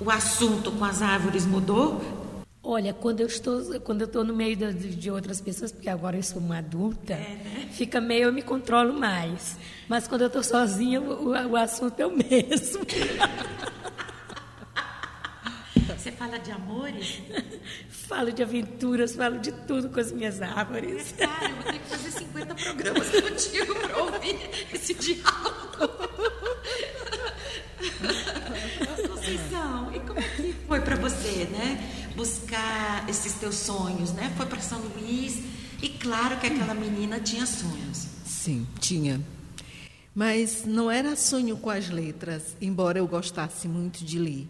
o 0.00 0.08
assunto 0.10 0.70
com 0.70 0.84
as 0.84 1.02
árvores 1.02 1.44
mudou? 1.44 2.00
Olha, 2.62 2.92
quando 2.92 3.20
eu 3.20 3.26
estou, 3.26 3.80
quando 3.80 4.02
eu 4.02 4.06
estou 4.06 4.22
no 4.22 4.34
meio 4.34 4.54
de, 4.54 4.94
de, 4.94 5.10
outras 5.10 5.40
pessoas, 5.40 5.72
porque 5.72 5.88
agora 5.88 6.18
eu 6.18 6.22
sou 6.22 6.42
uma 6.42 6.58
adulta, 6.58 7.14
é, 7.14 7.16
né? 7.16 7.68
fica 7.72 8.02
meio 8.02 8.24
eu 8.24 8.32
me 8.32 8.42
controlo 8.42 8.92
mais. 8.92 9.56
Mas 9.88 10.06
quando 10.06 10.20
eu 10.22 10.26
estou 10.26 10.42
sozinha, 10.42 11.00
o, 11.00 11.30
o, 11.30 11.56
assunto 11.56 11.98
é 11.98 12.06
o 12.06 12.10
mesmo. 12.10 12.84
Você 15.88 16.12
fala 16.12 16.38
de 16.38 16.50
amores? 16.50 17.22
Falo 17.88 18.30
de 18.30 18.42
aventuras, 18.42 19.14
falo 19.14 19.38
de 19.38 19.52
tudo 19.52 19.88
com 19.88 20.00
as 20.00 20.12
minhas 20.12 20.42
árvores. 20.42 21.14
É, 21.18 21.26
cara, 21.26 21.48
eu 21.48 21.54
vou 21.56 21.64
ter 21.64 21.78
que 21.78 21.88
fazer 21.88 22.10
50 22.10 22.54
programas 22.54 23.08
contigo 23.20 23.74
para 23.74 23.96
ouvir 24.02 24.36
esse 24.72 24.94
diálogo. 24.94 26.10
Conceição, 29.08 29.94
e 29.94 30.00
como 30.00 30.18
é 30.18 30.22
que 30.22 30.52
foi 30.66 30.80
para 30.80 30.96
você, 30.96 31.44
né? 31.50 31.99
Buscar 32.16 33.08
esses 33.08 33.34
teus 33.34 33.56
sonhos, 33.56 34.12
né? 34.12 34.32
Foi 34.36 34.46
para 34.46 34.60
São 34.60 34.80
Luís 34.80 35.40
e 35.82 35.88
claro 35.88 36.38
que 36.38 36.46
aquela 36.46 36.74
menina 36.74 37.20
tinha 37.20 37.46
sonhos. 37.46 38.06
Sim, 38.24 38.66
tinha. 38.78 39.20
Mas 40.14 40.64
não 40.64 40.90
era 40.90 41.16
sonho 41.16 41.56
com 41.56 41.70
as 41.70 41.88
letras, 41.88 42.56
embora 42.60 42.98
eu 42.98 43.06
gostasse 43.06 43.68
muito 43.68 44.04
de 44.04 44.18
ler. 44.18 44.46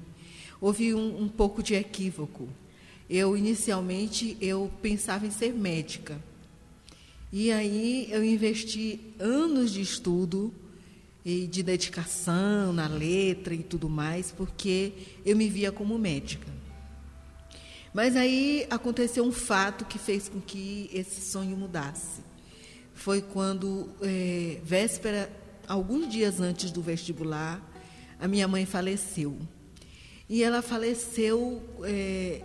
Houve 0.61 0.95
um, 0.95 1.23
um 1.23 1.29
pouco 1.29 1.63
de 1.63 1.75
equívoco. 1.75 2.49
eu 3.09 3.37
inicialmente 3.37 4.37
eu 4.41 4.71
pensava 4.81 5.27
em 5.27 5.31
ser 5.31 5.53
médica. 5.53 6.21
E 7.33 7.51
aí 7.53 8.09
eu 8.11 8.25
investi 8.25 9.01
anos 9.19 9.73
de 9.73 9.81
estudo 9.81 10.53
e 11.25 11.47
de 11.47 11.63
dedicação 11.63 12.73
na 12.73 12.89
letra 12.89 13.55
e 13.55 13.63
tudo 13.63 13.89
mais, 13.89 14.33
porque 14.33 14.93
eu 15.25 15.37
me 15.37 15.49
via 15.49 15.71
como 15.71 15.99
médica. 15.99 16.60
Mas 17.93 18.17
aí 18.17 18.67
aconteceu 18.71 19.25
um 19.25 19.33
fato 19.33 19.85
que 19.85 19.99
fez 19.99 20.29
com 20.29 20.41
que 20.41 20.89
esse 20.93 21.21
sonho 21.21 21.57
mudasse. 21.57 22.23
Foi 22.95 23.21
quando, 23.21 23.89
é, 24.01 24.61
véspera, 24.63 25.31
alguns 25.67 26.09
dias 26.09 26.41
antes 26.41 26.71
do 26.71 26.81
vestibular, 26.81 27.61
a 28.21 28.29
minha 28.29 28.47
mãe 28.47 28.65
faleceu. 28.65 29.39
E 30.29 30.45
ela 30.45 30.63
faleceu 30.63 31.63
é, 31.83 32.43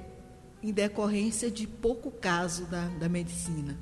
em 0.63 0.71
decorrência 0.71 1.51
de 1.51 1.67
pouco 1.67 2.09
caso 2.09 2.65
da, 2.65 2.87
da 2.87 3.07
medicina. 3.07 3.77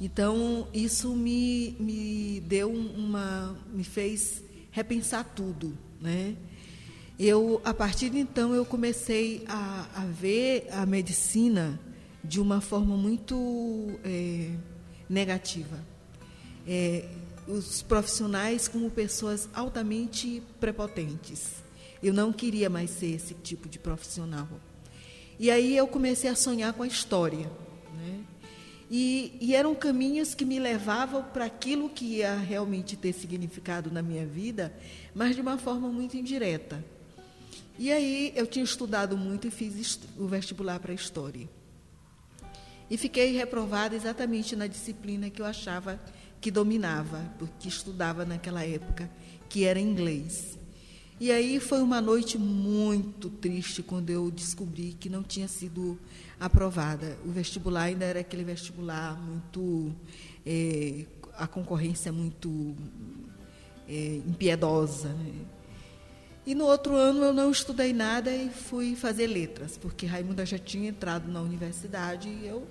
Então, 0.00 0.66
isso 0.72 1.14
me, 1.14 1.76
me 1.78 2.40
deu 2.40 2.72
uma. 2.72 3.56
me 3.72 3.84
fez 3.84 4.42
repensar 4.70 5.24
tudo. 5.24 5.76
Né? 6.00 6.34
Eu, 7.18 7.60
a 7.64 7.74
partir 7.74 8.10
de 8.10 8.18
então, 8.18 8.54
eu 8.54 8.64
comecei 8.64 9.44
a, 9.46 9.86
a 9.94 10.04
ver 10.06 10.66
a 10.72 10.86
medicina 10.86 11.78
de 12.24 12.40
uma 12.40 12.60
forma 12.60 12.96
muito 12.96 13.98
é, 14.04 14.50
negativa. 15.08 15.78
É, 16.66 17.04
os 17.46 17.82
profissionais 17.82 18.68
como 18.68 18.90
pessoas 18.90 19.48
altamente 19.52 20.42
prepotentes. 20.60 21.62
Eu 22.02 22.14
não 22.14 22.32
queria 22.32 22.70
mais 22.70 22.90
ser 22.90 23.14
esse 23.14 23.34
tipo 23.34 23.68
de 23.68 23.78
profissional. 23.78 24.48
E 25.38 25.50
aí 25.50 25.76
eu 25.76 25.86
comecei 25.86 26.30
a 26.30 26.34
sonhar 26.34 26.72
com 26.72 26.82
a 26.82 26.86
história. 26.86 27.50
Né? 27.96 28.20
E, 28.90 29.36
e 29.40 29.54
eram 29.54 29.74
caminhos 29.74 30.34
que 30.34 30.44
me 30.44 30.58
levavam 30.58 31.22
para 31.22 31.44
aquilo 31.44 31.88
que 31.88 32.16
ia 32.16 32.34
realmente 32.36 32.96
ter 32.96 33.12
significado 33.12 33.90
na 33.90 34.02
minha 34.02 34.26
vida, 34.26 34.72
mas 35.14 35.34
de 35.34 35.40
uma 35.40 35.58
forma 35.58 35.88
muito 35.88 36.16
indireta. 36.16 36.84
E 37.78 37.90
aí 37.90 38.32
eu 38.36 38.46
tinha 38.46 38.64
estudado 38.64 39.16
muito 39.16 39.46
e 39.46 39.50
fiz 39.50 39.98
o 40.18 40.26
vestibular 40.26 40.78
para 40.78 40.92
História. 40.92 41.48
E 42.90 42.96
fiquei 42.96 43.32
reprovada 43.32 43.96
exatamente 43.96 44.54
na 44.54 44.66
disciplina 44.66 45.30
que 45.30 45.40
eu 45.40 45.46
achava 45.46 45.98
que 46.40 46.50
dominava, 46.50 47.22
porque 47.38 47.68
estudava 47.68 48.24
naquela 48.24 48.64
época, 48.64 49.10
que 49.48 49.64
era 49.64 49.80
inglês. 49.80 50.58
E 51.20 51.30
aí 51.30 51.60
foi 51.60 51.80
uma 51.80 52.00
noite 52.00 52.36
muito 52.36 53.30
triste 53.30 53.82
quando 53.82 54.10
eu 54.10 54.30
descobri 54.30 54.96
que 54.98 55.08
não 55.08 55.22
tinha 55.22 55.46
sido 55.46 55.96
aprovada. 56.40 57.16
O 57.24 57.30
vestibular 57.30 57.84
ainda 57.84 58.04
era 58.04 58.20
aquele 58.20 58.42
vestibular 58.42 59.16
muito. 59.22 59.94
É, 60.44 61.06
a 61.34 61.46
concorrência 61.46 62.12
muito 62.12 62.74
é, 63.88 64.16
impiedosa. 64.26 65.08
Né? 65.10 65.32
E 66.44 66.54
no 66.54 66.64
outro 66.64 66.96
ano 66.96 67.22
eu 67.22 67.32
não 67.32 67.50
estudei 67.50 67.92
nada 67.92 68.34
e 68.34 68.50
fui 68.50 68.96
fazer 68.96 69.28
letras, 69.28 69.78
porque 69.78 70.06
Raimunda 70.06 70.44
já 70.44 70.58
tinha 70.58 70.88
entrado 70.88 71.30
na 71.30 71.40
universidade 71.40 72.28
e 72.28 72.46
eu 72.46 72.66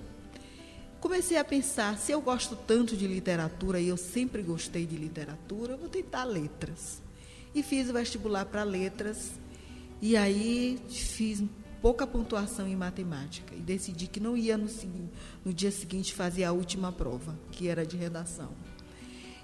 comecei 1.00 1.38
a 1.38 1.44
pensar, 1.44 1.98
se 1.98 2.12
eu 2.12 2.22
gosto 2.22 2.56
tanto 2.56 2.98
de 2.98 3.08
literatura 3.08 3.80
e 3.80 3.88
eu 3.88 3.96
sempre 3.96 4.42
gostei 4.42 4.86
de 4.86 4.98
literatura, 4.98 5.74
eu 5.74 5.78
vou 5.78 5.88
tentar 5.88 6.26
letras 6.26 7.02
e 7.56 7.64
fiz 7.64 7.90
o 7.90 7.94
vestibular 7.94 8.46
para 8.46 8.64
letras. 8.64 9.32
E 10.02 10.18
aí 10.18 10.80
fiz 10.90 11.44
pouca 11.82 12.06
pontuação 12.06 12.68
em 12.68 12.76
matemática 12.76 13.56
e 13.56 13.60
decidi 13.60 14.08
que 14.08 14.20
não 14.20 14.36
ia 14.36 14.58
no, 14.58 14.68
no 15.46 15.54
dia 15.54 15.72
seguinte 15.72 16.14
fazer 16.14 16.44
a 16.44 16.52
última 16.52 16.92
prova, 16.92 17.38
que 17.52 17.68
era 17.68 17.86
de 17.86 17.98
redação. 17.98 18.50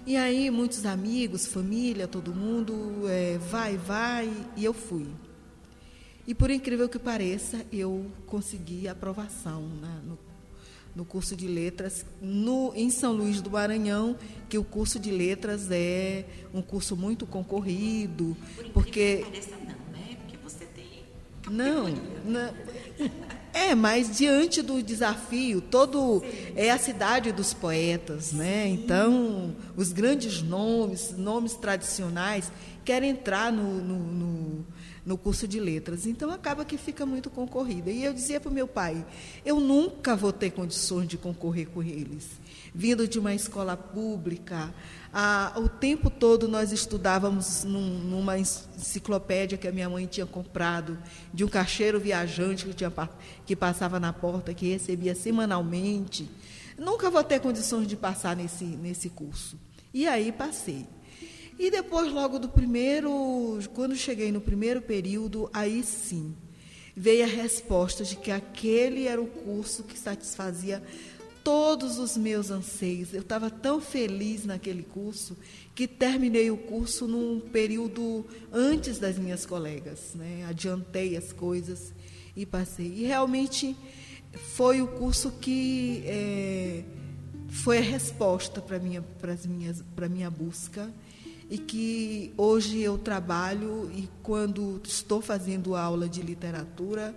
E 0.08 0.16
aí 0.16 0.50
muitos 0.50 0.86
amigos, 0.86 1.46
família, 1.46 2.08
todo 2.08 2.34
mundo, 2.34 3.06
é, 3.06 3.36
vai, 3.36 3.76
vai, 3.76 4.32
e 4.56 4.64
eu 4.64 4.72
fui. 4.72 5.06
E 6.26 6.34
por 6.34 6.50
incrível 6.50 6.88
que 6.88 6.98
pareça, 6.98 7.66
eu 7.70 8.10
consegui 8.24 8.88
aprovação 8.88 9.60
né, 9.60 10.00
no 10.06 10.18
no 10.96 11.04
curso 11.04 11.36
de 11.36 11.46
letras 11.46 12.06
no, 12.20 12.72
em 12.74 12.90
São 12.90 13.12
Luís 13.12 13.42
do 13.42 13.50
Maranhão, 13.50 14.16
que 14.48 14.56
o 14.56 14.64
curso 14.64 14.98
de 14.98 15.10
letras 15.10 15.70
é 15.70 16.24
um 16.52 16.62
curso 16.62 16.96
muito 16.96 17.26
concorrido, 17.26 18.34
Por 18.56 18.70
porque 18.70 19.20
pareça, 19.22 19.56
não, 19.58 19.92
né? 19.92 20.16
Porque 20.22 20.38
você 20.38 20.64
tem 20.64 21.04
não, 21.50 21.84
não, 22.24 22.54
é, 23.58 23.74
mas 23.74 24.16
diante 24.16 24.62
do 24.62 24.82
desafio, 24.82 25.60
todo 25.60 26.20
Sim. 26.20 26.52
é 26.54 26.70
a 26.70 26.78
cidade 26.78 27.32
dos 27.32 27.52
poetas, 27.52 28.32
né? 28.32 28.68
Então, 28.68 29.54
os 29.76 29.92
grandes 29.92 30.42
nomes, 30.42 31.14
nomes 31.16 31.54
tradicionais, 31.54 32.52
querem 32.84 33.10
entrar 33.10 33.52
no, 33.52 33.80
no, 33.82 33.98
no 33.98 34.66
no 35.08 35.16
curso 35.16 35.48
de 35.48 35.58
letras. 35.58 36.06
Então 36.06 36.30
acaba 36.30 36.66
que 36.66 36.76
fica 36.76 37.06
muito 37.06 37.30
concorrida. 37.30 37.90
E 37.90 38.04
eu 38.04 38.12
dizia 38.12 38.38
para 38.38 38.50
o 38.50 38.54
meu 38.54 38.68
pai: 38.68 39.04
eu 39.44 39.58
nunca 39.58 40.14
vou 40.14 40.32
ter 40.32 40.50
condições 40.50 41.08
de 41.08 41.16
concorrer 41.16 41.66
com 41.68 41.82
eles. 41.82 42.28
Vindo 42.78 43.08
de 43.08 43.18
uma 43.18 43.34
escola 43.34 43.76
pública, 43.76 44.72
a, 45.12 45.52
o 45.56 45.68
tempo 45.68 46.08
todo 46.08 46.46
nós 46.46 46.70
estudávamos 46.70 47.64
num, 47.64 47.98
numa 47.98 48.38
enciclopédia 48.38 49.58
que 49.58 49.66
a 49.66 49.72
minha 49.72 49.90
mãe 49.90 50.06
tinha 50.06 50.24
comprado, 50.24 50.96
de 51.34 51.42
um 51.42 51.48
caixeiro 51.48 51.98
viajante 51.98 52.66
que, 52.66 52.72
tinha, 52.72 52.92
que 53.44 53.56
passava 53.56 53.98
na 53.98 54.12
porta, 54.12 54.54
que 54.54 54.68
recebia 54.68 55.12
semanalmente. 55.16 56.30
Nunca 56.78 57.10
vou 57.10 57.24
ter 57.24 57.40
condições 57.40 57.88
de 57.88 57.96
passar 57.96 58.36
nesse, 58.36 58.64
nesse 58.64 59.10
curso. 59.10 59.58
E 59.92 60.06
aí 60.06 60.30
passei. 60.30 60.86
E 61.58 61.72
depois, 61.72 62.12
logo 62.12 62.38
do 62.38 62.48
primeiro, 62.48 63.58
quando 63.74 63.96
cheguei 63.96 64.30
no 64.30 64.40
primeiro 64.40 64.80
período, 64.80 65.50
aí 65.52 65.82
sim, 65.82 66.32
veio 66.94 67.24
a 67.24 67.28
resposta 67.28 68.04
de 68.04 68.14
que 68.14 68.30
aquele 68.30 69.08
era 69.08 69.20
o 69.20 69.26
curso 69.26 69.82
que 69.82 69.98
satisfazia 69.98 70.80
todos 71.48 71.98
os 71.98 72.14
meus 72.14 72.50
anseios. 72.50 73.14
Eu 73.14 73.22
estava 73.22 73.48
tão 73.48 73.80
feliz 73.80 74.44
naquele 74.44 74.82
curso 74.82 75.34
que 75.74 75.88
terminei 75.88 76.50
o 76.50 76.58
curso 76.58 77.08
num 77.08 77.40
período 77.40 78.26
antes 78.52 78.98
das 78.98 79.16
minhas 79.16 79.46
colegas. 79.46 80.12
Né? 80.14 80.44
Adiantei 80.46 81.16
as 81.16 81.32
coisas 81.32 81.94
e 82.36 82.44
passei. 82.44 82.92
E 82.98 83.06
realmente 83.06 83.74
foi 84.56 84.82
o 84.82 84.88
curso 84.88 85.32
que 85.40 86.02
é, 86.04 86.84
foi 87.48 87.78
a 87.78 87.82
resposta 87.82 88.60
para 88.60 88.78
minha, 88.78 89.02
minha 90.10 90.30
busca 90.30 90.92
e 91.48 91.56
que 91.56 92.30
hoje 92.36 92.78
eu 92.80 92.98
trabalho 92.98 93.90
e 93.94 94.06
quando 94.22 94.82
estou 94.84 95.22
fazendo 95.22 95.74
aula 95.74 96.10
de 96.10 96.20
literatura 96.20 97.14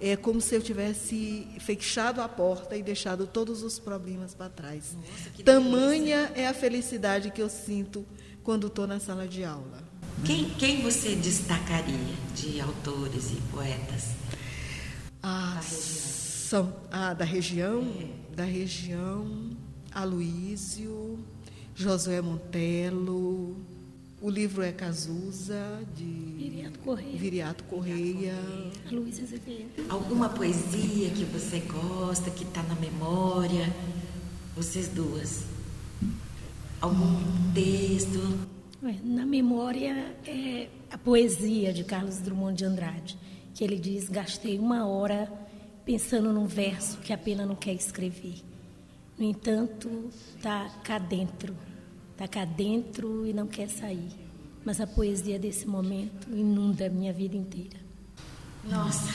é 0.00 0.16
como 0.16 0.40
se 0.40 0.54
eu 0.54 0.62
tivesse 0.62 1.46
fechado 1.60 2.20
a 2.20 2.28
porta 2.28 2.76
e 2.76 2.82
deixado 2.82 3.26
todos 3.26 3.62
os 3.62 3.78
problemas 3.78 4.34
para 4.34 4.48
trás. 4.48 4.94
Nossa, 4.94 5.42
Tamanha 5.44 6.22
delícia. 6.22 6.42
é 6.42 6.46
a 6.48 6.54
felicidade 6.54 7.30
que 7.30 7.42
eu 7.42 7.50
sinto 7.50 8.06
quando 8.42 8.68
estou 8.68 8.86
na 8.86 8.98
sala 8.98 9.28
de 9.28 9.44
aula. 9.44 9.82
Quem, 10.24 10.50
quem 10.50 10.82
você 10.82 11.14
destacaria 11.14 12.14
de 12.34 12.60
autores 12.60 13.30
e 13.32 13.36
poetas? 13.52 14.08
Ah, 15.22 15.54
da 15.56 15.62
são 15.62 16.74
ah, 16.90 17.14
da 17.14 17.24
região, 17.24 17.86
é. 18.00 18.34
da 18.34 18.44
região, 18.44 19.56
Aloísio, 19.92 21.18
Josué 21.74 22.20
Montelo, 22.20 23.56
o 24.20 24.28
livro 24.28 24.62
é 24.62 24.70
Cazuza, 24.70 25.80
de 25.96 26.04
Viriato 26.04 26.78
Correia. 26.80 27.18
Viriato 27.18 27.64
Correia. 27.64 28.34
Luísa 28.90 29.22
Azevedo. 29.22 29.86
Alguma 29.88 30.28
poesia 30.28 31.10
que 31.10 31.24
você 31.24 31.60
gosta, 31.60 32.30
que 32.30 32.44
está 32.44 32.62
na 32.64 32.74
memória? 32.74 33.74
Vocês 34.54 34.88
duas. 34.88 35.44
Algum 36.80 37.52
texto? 37.54 38.48
Na 39.02 39.24
memória 39.24 40.14
é 40.26 40.68
a 40.90 40.98
poesia 40.98 41.72
de 41.72 41.84
Carlos 41.84 42.18
Drummond 42.18 42.56
de 42.56 42.64
Andrade, 42.64 43.18
que 43.54 43.64
ele 43.64 43.78
diz: 43.78 44.08
gastei 44.08 44.58
uma 44.58 44.86
hora 44.86 45.30
pensando 45.84 46.32
num 46.32 46.46
verso 46.46 46.98
que 46.98 47.12
a 47.12 47.18
pena 47.18 47.46
não 47.46 47.54
quer 47.54 47.74
escrever. 47.74 48.42
No 49.18 49.24
entanto, 49.24 50.10
está 50.36 50.68
cá 50.82 50.98
dentro, 50.98 51.54
está 52.20 52.28
cá 52.28 52.44
dentro 52.44 53.26
e 53.26 53.32
não 53.32 53.46
quer 53.46 53.70
sair. 53.70 54.12
Mas 54.62 54.78
a 54.78 54.86
poesia 54.86 55.38
desse 55.38 55.66
momento 55.66 56.28
inunda 56.30 56.86
a 56.86 56.90
minha 56.90 57.14
vida 57.14 57.34
inteira. 57.34 57.78
Nossa! 58.62 59.08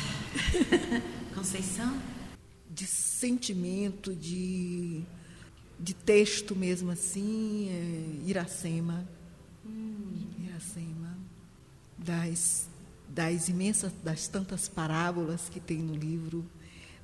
Conceição? 1.36 2.02
De 2.68 2.88
sentimento, 2.88 4.16
de, 4.16 5.04
de 5.80 5.94
texto 5.94 6.56
mesmo 6.56 6.90
assim, 6.90 7.70
é 7.70 8.28
Iracema. 8.28 9.08
Hum. 9.64 10.26
Iracema. 10.44 11.16
Das, 11.96 12.68
das 13.08 13.50
imensas, 13.50 13.94
das 14.04 14.28
tantas 14.28 14.68
parábolas 14.68 15.48
que 15.48 15.60
tem 15.60 15.78
no 15.78 15.94
livro. 15.94 16.44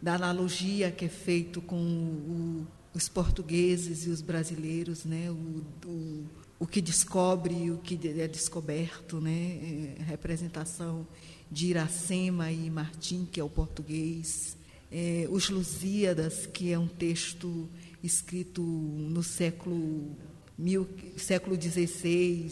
da 0.02 0.16
analogia 0.16 0.90
que 0.90 1.06
é 1.06 1.10
feito 1.10 1.62
com 1.62 1.76
o, 1.76 2.68
os 2.93 3.08
portugueses 3.08 4.06
e 4.06 4.10
os 4.10 4.21
brasileiros, 4.21 5.06
né? 5.06 5.30
O, 5.32 5.63
o, 5.88 6.25
o 6.60 6.67
que 6.67 6.82
descobre 6.82 7.56
e 7.56 7.71
o 7.71 7.77
que 7.77 7.99
é 8.19 8.27
descoberto, 8.27 9.19
né? 9.21 9.95
É, 9.99 10.04
representação 10.04 11.08
de 11.49 11.67
Iracema 11.67 12.51
e 12.51 12.69
Martim, 12.69 13.27
que 13.30 13.39
é 13.39 13.43
o 13.43 13.49
português. 13.49 14.58
É, 14.91 15.27
os 15.30 15.49
Lusíadas, 15.49 16.45
que 16.45 16.71
é 16.71 16.77
um 16.77 16.88
texto 16.88 17.69
escrito 18.04 18.62
no 18.62 19.23
século, 19.23 20.15
mil, 20.58 20.88
século 21.17 21.60
XVI 21.60 22.49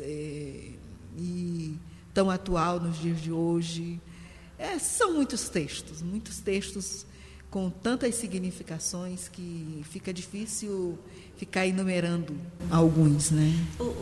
é, 0.00 0.72
e 1.16 1.78
tão 2.12 2.30
atual 2.30 2.80
nos 2.80 2.98
dias 2.98 3.20
de 3.20 3.32
hoje. 3.32 4.00
É, 4.58 4.78
são 4.78 5.14
muitos 5.14 5.48
textos, 5.48 6.02
muitos 6.02 6.38
textos 6.38 7.06
com 7.54 7.70
tantas 7.70 8.16
significações 8.16 9.28
que 9.28 9.80
fica 9.84 10.12
difícil 10.12 10.98
ficar 11.36 11.64
enumerando 11.64 12.36
alguns, 12.68 13.30
né? 13.30 13.52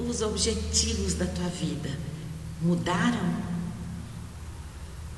Os 0.08 0.22
objetivos 0.22 1.12
da 1.12 1.26
tua 1.26 1.48
vida 1.48 1.90
mudaram 2.62 3.36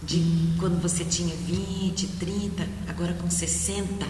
de 0.02 0.20
quando 0.58 0.82
você 0.82 1.04
tinha 1.04 1.32
20, 1.36 2.08
30, 2.18 2.68
agora 2.88 3.14
com 3.14 3.30
60? 3.30 4.04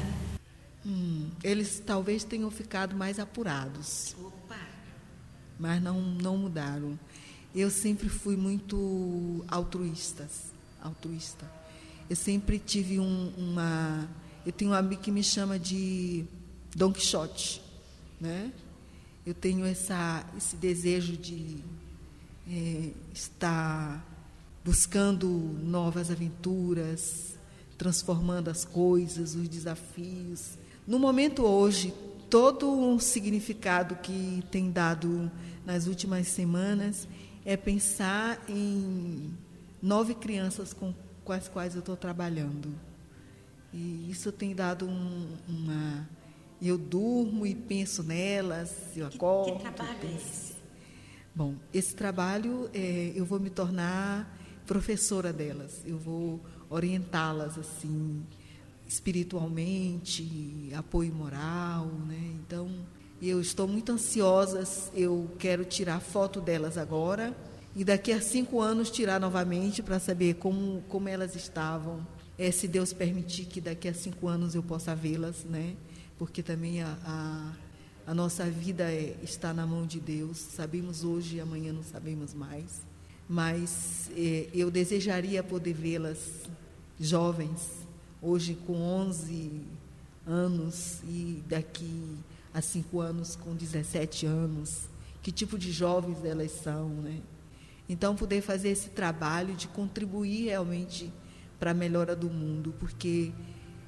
Hum, 0.87 1.29
eles 1.43 1.83
talvez 1.85 2.25
tenham 2.25 2.51
ficado 2.51 2.97
mais 2.97 3.19
apurados. 3.19 4.17
Opa! 4.25 4.57
Mas 5.59 5.83
não, 5.83 6.01
não 6.01 6.39
mudaram. 6.39 6.99
Eu 7.55 7.71
sempre 7.71 8.09
fui 8.09 8.39
muito 8.39 9.45
altruísta, 9.49 10.27
altruísta. 10.81 11.64
Eu 12.09 12.17
sempre 12.17 12.59
tive 12.59 13.01
um, 13.01 13.33
uma. 13.37 14.09
Eu 14.45 14.53
tenho 14.53 14.73
um 14.73 14.75
amigo 14.75 15.01
que 15.01 15.11
me 15.11 15.23
chama 15.23 15.59
de 15.59 16.25
Don 16.75 16.93
Quixote, 16.93 17.63
né? 18.21 18.53
Eu 19.25 19.33
tenho 19.33 19.65
essa, 19.65 20.25
esse 20.37 20.57
desejo 20.57 21.17
de 21.17 21.59
é, 22.47 22.91
estar 23.13 24.05
buscando 24.63 25.29
novas 25.63 26.11
aventuras, 26.11 27.39
transformando 27.79 28.49
as 28.49 28.65
coisas, 28.65 29.35
os 29.35 29.49
desafios. 29.49 30.59
No 30.87 30.99
momento 30.99 31.43
hoje, 31.43 31.95
todo 32.29 32.71
um 32.71 32.99
significado 32.99 33.97
que 33.97 34.43
tem 34.51 34.71
dado 34.71 35.31
nas 35.65 35.87
últimas 35.87 36.29
semanas 36.29 37.09
é 37.45 37.57
pensar 37.57 38.43
em 38.49 39.33
nove 39.81 40.15
crianças 40.15 40.73
com, 40.73 40.95
com 41.25 41.33
as 41.33 41.49
quais 41.49 41.75
eu 41.75 41.81
estou 41.81 41.97
trabalhando. 41.97 42.73
E 43.73 44.09
isso 44.11 44.31
tem 44.31 44.55
dado 44.55 44.87
um, 44.87 45.29
uma. 45.49 46.09
Eu 46.63 46.79
durmo 46.79 47.45
e 47.47 47.55
penso 47.55 48.03
nelas, 48.03 48.73
eu 48.97 49.07
acordo. 49.07 49.59
Que, 49.59 49.59
que 49.59 49.73
trabalho 49.75 49.99
é 50.03 50.15
esse? 50.15 50.55
Bom, 51.35 51.57
esse 51.73 51.95
trabalho 51.97 52.71
é, 52.73 53.13
eu 53.15 53.25
vou 53.25 53.41
me 53.41 53.51
tornar 53.51 54.39
professora 54.65 55.33
delas, 55.33 55.83
eu 55.85 55.99
vou 55.99 56.41
orientá-las 56.71 57.59
assim 57.59 58.25
espiritualmente, 58.87 60.71
apoio 60.77 61.13
moral, 61.13 61.87
né? 62.07 62.35
Então 62.47 62.71
eu 63.21 63.41
estou 63.41 63.67
muito 63.67 63.91
ansiosa, 63.91 64.63
eu 64.95 65.29
quero 65.39 65.65
tirar 65.65 66.01
foto 66.01 66.41
delas 66.41 66.79
agora 66.79 67.35
e 67.77 67.85
daqui 67.85 68.13
a 68.13 68.21
cinco 68.21 68.61
anos 68.61 68.91
tirar 68.91 69.21
novamente 69.21 69.83
para 69.83 69.99
saber 69.99 70.35
como, 70.35 70.83
como 70.89 71.09
elas 71.09 71.35
estavam. 71.35 72.07
É, 72.39 72.51
se 72.51 72.69
Deus 72.69 72.93
permitir 72.93 73.47
que 73.47 73.61
daqui 73.61 73.89
a 73.89 73.95
cinco 73.95 74.29
anos 74.29 74.55
eu 74.55 74.63
possa 74.63 74.95
vê-las, 74.95 75.45
né? 75.45 75.75
Porque 76.17 76.43
também 76.43 76.83
a, 76.83 76.97
a, 77.05 77.53
a 78.07 78.15
nossa 78.15 78.45
vida 78.49 78.85
é, 78.85 79.17
está 79.23 79.53
na 79.53 79.67
mão 79.67 79.87
de 79.87 79.99
Deus. 79.99 80.39
Sabemos 80.39 81.03
hoje 81.03 81.37
e 81.37 81.41
amanhã 81.41 81.73
não 81.73 81.83
sabemos 81.83 82.33
mais. 82.33 82.83
Mas 83.29 84.11
é, 84.17 84.49
eu 84.53 84.71
desejaria 84.71 85.43
poder 85.43 85.73
vê-las 85.73 86.19
jovens, 87.01 87.71
hoje 88.23 88.57
com 88.67 88.75
11 88.75 89.63
anos 90.27 91.01
e 91.05 91.43
daqui 91.49 92.19
há 92.53 92.63
cinco 92.63 93.01
anos 93.01 93.35
com 93.35 93.55
17 93.55 94.27
anos, 94.27 94.89
que 95.23 95.33
tipo 95.33 95.59
de 95.59 95.73
jovens 95.73 96.25
elas 96.25 96.53
são, 96.53 96.89
né? 96.89 97.21
Então, 97.89 98.15
poder 98.17 98.41
fazer 98.41 98.71
esse 98.71 98.91
trabalho 98.91 99.55
de 99.55 99.69
contribuir 99.69 100.47
realmente 100.47 101.13
para 101.59 101.73
a 101.73 101.75
melhora 101.75 102.17
do 102.17 102.31
mundo, 102.31 102.75
porque 102.79 103.33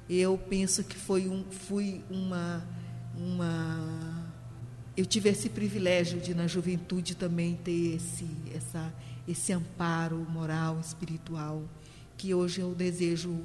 eu 0.09 0.37
penso 0.37 0.83
que 0.83 0.95
foi 0.95 1.27
um, 1.27 1.43
fui 1.49 2.03
uma, 2.09 2.65
uma, 3.15 4.31
eu 4.95 5.05
tive 5.05 5.29
esse 5.29 5.49
privilégio 5.49 6.19
de 6.19 6.33
na 6.33 6.47
juventude 6.47 7.15
também 7.15 7.55
ter 7.55 7.95
esse, 7.95 8.27
essa, 8.53 8.93
esse 9.27 9.51
amparo 9.51 10.17
moral, 10.29 10.79
espiritual, 10.79 11.63
que 12.17 12.33
hoje 12.33 12.61
eu 12.61 12.73
desejo 12.73 13.43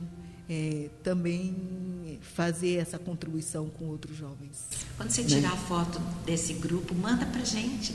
é, 0.48 0.90
também 1.02 2.18
fazer 2.20 2.74
essa 2.74 2.98
contribuição 2.98 3.68
com 3.68 3.86
outros 3.86 4.16
jovens. 4.16 4.68
Quando 4.96 5.10
você 5.10 5.24
tirar 5.24 5.40
né? 5.40 5.48
a 5.48 5.56
foto 5.56 5.98
desse 6.24 6.52
grupo, 6.54 6.94
manda 6.94 7.26
para 7.26 7.44
gente, 7.44 7.94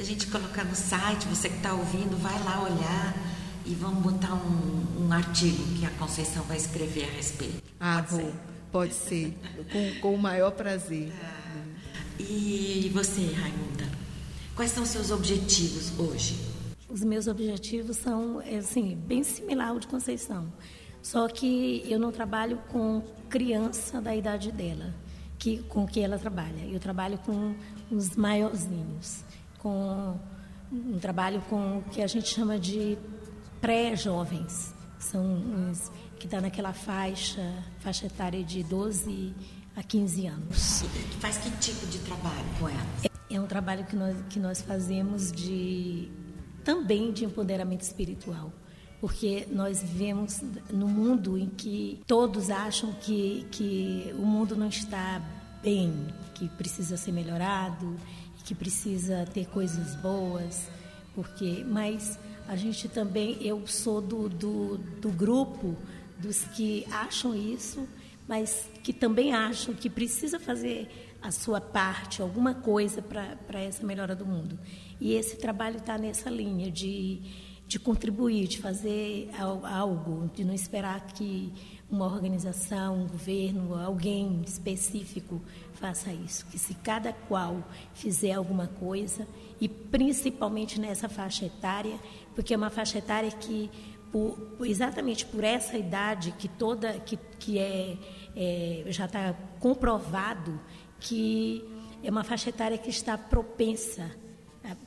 a 0.00 0.04
gente 0.04 0.26
colocar 0.28 0.64
no 0.64 0.74
site. 0.74 1.28
Você 1.28 1.48
que 1.48 1.56
está 1.56 1.74
ouvindo, 1.74 2.16
vai 2.20 2.42
lá 2.42 2.62
olhar 2.62 3.14
e 3.66 3.74
vamos 3.74 4.02
botar 4.02 4.34
um, 4.34 5.06
um, 5.06 5.12
artigo 5.12 5.62
que 5.78 5.84
a 5.84 5.90
Conceição 5.90 6.42
vai 6.44 6.56
escrever 6.56 7.04
a 7.04 7.12
respeito. 7.12 7.62
Ah, 7.78 7.96
pode 7.96 8.10
vou. 8.10 8.20
Ser? 8.20 8.34
Pode 8.72 8.94
ser, 8.94 9.38
com, 9.72 10.00
com 10.00 10.14
o 10.14 10.18
maior 10.18 10.52
prazer. 10.52 11.12
É. 12.18 12.22
E 12.22 12.90
você, 12.94 13.20
Raimunda, 13.32 13.90
quais 14.54 14.70
são 14.70 14.84
os 14.84 14.88
seus 14.88 15.10
objetivos 15.10 15.98
hoje? 15.98 16.38
Os 16.88 17.02
meus 17.02 17.26
objetivos 17.26 17.96
são, 17.96 18.40
é, 18.40 18.58
assim, 18.58 18.96
bem 19.06 19.22
similar 19.22 19.68
ao 19.68 19.78
de 19.78 19.86
Conceição. 19.86 20.52
Só 21.02 21.28
que 21.28 21.82
eu 21.86 21.98
não 21.98 22.12
trabalho 22.12 22.58
com 22.68 23.02
criança 23.28 24.00
da 24.00 24.14
idade 24.14 24.52
dela, 24.52 24.94
que, 25.38 25.58
com 25.64 25.86
que 25.86 26.00
ela 26.00 26.18
trabalha. 26.18 26.64
Eu 26.70 26.78
trabalho 26.78 27.18
com 27.18 27.54
os 27.90 28.16
maiorzinhos, 28.16 29.24
com 29.60 30.18
um 30.72 30.98
trabalho 30.98 31.40
com 31.48 31.78
o 31.78 31.82
que 31.82 32.02
a 32.02 32.06
gente 32.06 32.28
chama 32.28 32.58
de 32.58 32.98
pré-jovens. 33.60 34.74
São 34.98 35.24
uns 35.24 35.90
que 36.18 36.26
estão 36.26 36.40
tá 36.40 36.46
naquela 36.46 36.72
faixa, 36.72 37.42
faixa 37.78 38.06
etária 38.06 38.42
de 38.44 38.62
12 38.62 39.34
a 39.76 39.82
15 39.82 40.26
anos. 40.26 40.82
E 40.82 40.86
faz 41.20 41.38
que 41.38 41.50
tipo 41.58 41.86
de 41.86 41.98
trabalho 42.00 42.46
com 42.58 42.68
elas? 42.68 43.04
É, 43.04 43.34
é 43.34 43.40
um 43.40 43.46
trabalho 43.46 43.84
que 43.84 43.96
nós, 43.96 44.16
que 44.28 44.38
nós 44.38 44.60
fazemos 44.60 45.32
de 45.32 46.10
também 46.64 47.12
de 47.12 47.24
empoderamento 47.24 47.82
espiritual 47.82 48.52
porque 49.00 49.46
nós 49.50 49.82
vivemos 49.82 50.42
num 50.70 50.86
mundo 50.86 51.38
em 51.38 51.48
que 51.48 52.02
todos 52.06 52.50
acham 52.50 52.92
que, 52.92 53.46
que 53.50 54.14
o 54.18 54.26
mundo 54.26 54.54
não 54.54 54.68
está 54.68 55.22
bem, 55.62 56.06
que 56.34 56.48
precisa 56.50 56.96
ser 56.96 57.12
melhorado, 57.12 57.96
que 58.44 58.54
precisa 58.54 59.26
ter 59.32 59.46
coisas 59.46 59.94
boas, 59.96 60.68
porque 61.14 61.64
mas 61.66 62.18
a 62.48 62.56
gente 62.56 62.88
também 62.88 63.38
eu 63.40 63.66
sou 63.66 64.00
do, 64.00 64.28
do, 64.28 64.78
do 64.78 65.10
grupo 65.10 65.76
dos 66.18 66.44
que 66.44 66.84
acham 66.90 67.34
isso, 67.34 67.88
mas 68.28 68.68
que 68.82 68.92
também 68.92 69.34
acham 69.34 69.74
que 69.74 69.88
precisa 69.88 70.38
fazer 70.38 70.88
a 71.22 71.30
sua 71.30 71.60
parte, 71.60 72.22
alguma 72.22 72.54
coisa 72.54 73.02
para 73.02 73.60
essa 73.60 73.84
melhora 73.86 74.14
do 74.14 74.24
mundo. 74.24 74.58
E 75.00 75.12
esse 75.14 75.36
trabalho 75.36 75.78
está 75.78 75.98
nessa 75.98 76.30
linha 76.30 76.70
de 76.70 77.22
de 77.70 77.78
contribuir, 77.78 78.48
de 78.48 78.58
fazer 78.58 79.30
algo, 79.38 80.28
de 80.34 80.44
não 80.44 80.52
esperar 80.52 81.06
que 81.06 81.52
uma 81.90 82.06
organização, 82.06 83.02
um 83.02 83.06
governo, 83.08 83.74
alguém 83.74 84.42
específico 84.46 85.40
faça 85.74 86.12
isso. 86.12 86.46
Que 86.46 86.58
se 86.58 86.74
cada 86.74 87.12
qual 87.12 87.62
fizer 87.94 88.32
alguma 88.32 88.68
coisa, 88.68 89.26
e 89.60 89.68
principalmente 89.68 90.80
nessa 90.80 91.08
faixa 91.08 91.46
etária, 91.46 91.98
porque 92.34 92.54
é 92.54 92.56
uma 92.56 92.70
faixa 92.70 92.98
etária 92.98 93.30
que, 93.30 93.70
por, 94.12 94.38
exatamente 94.60 95.26
por 95.26 95.42
essa 95.42 95.76
idade 95.76 96.32
que 96.38 96.48
toda 96.48 96.92
que, 97.00 97.18
que 97.38 97.58
é, 97.58 97.96
é 98.36 98.84
já 98.88 99.06
está 99.06 99.34
comprovado 99.58 100.60
que 100.98 101.64
é 102.02 102.10
uma 102.10 102.24
faixa 102.24 102.50
etária 102.50 102.76
que 102.76 102.90
está 102.90 103.16
propensa 103.16 104.10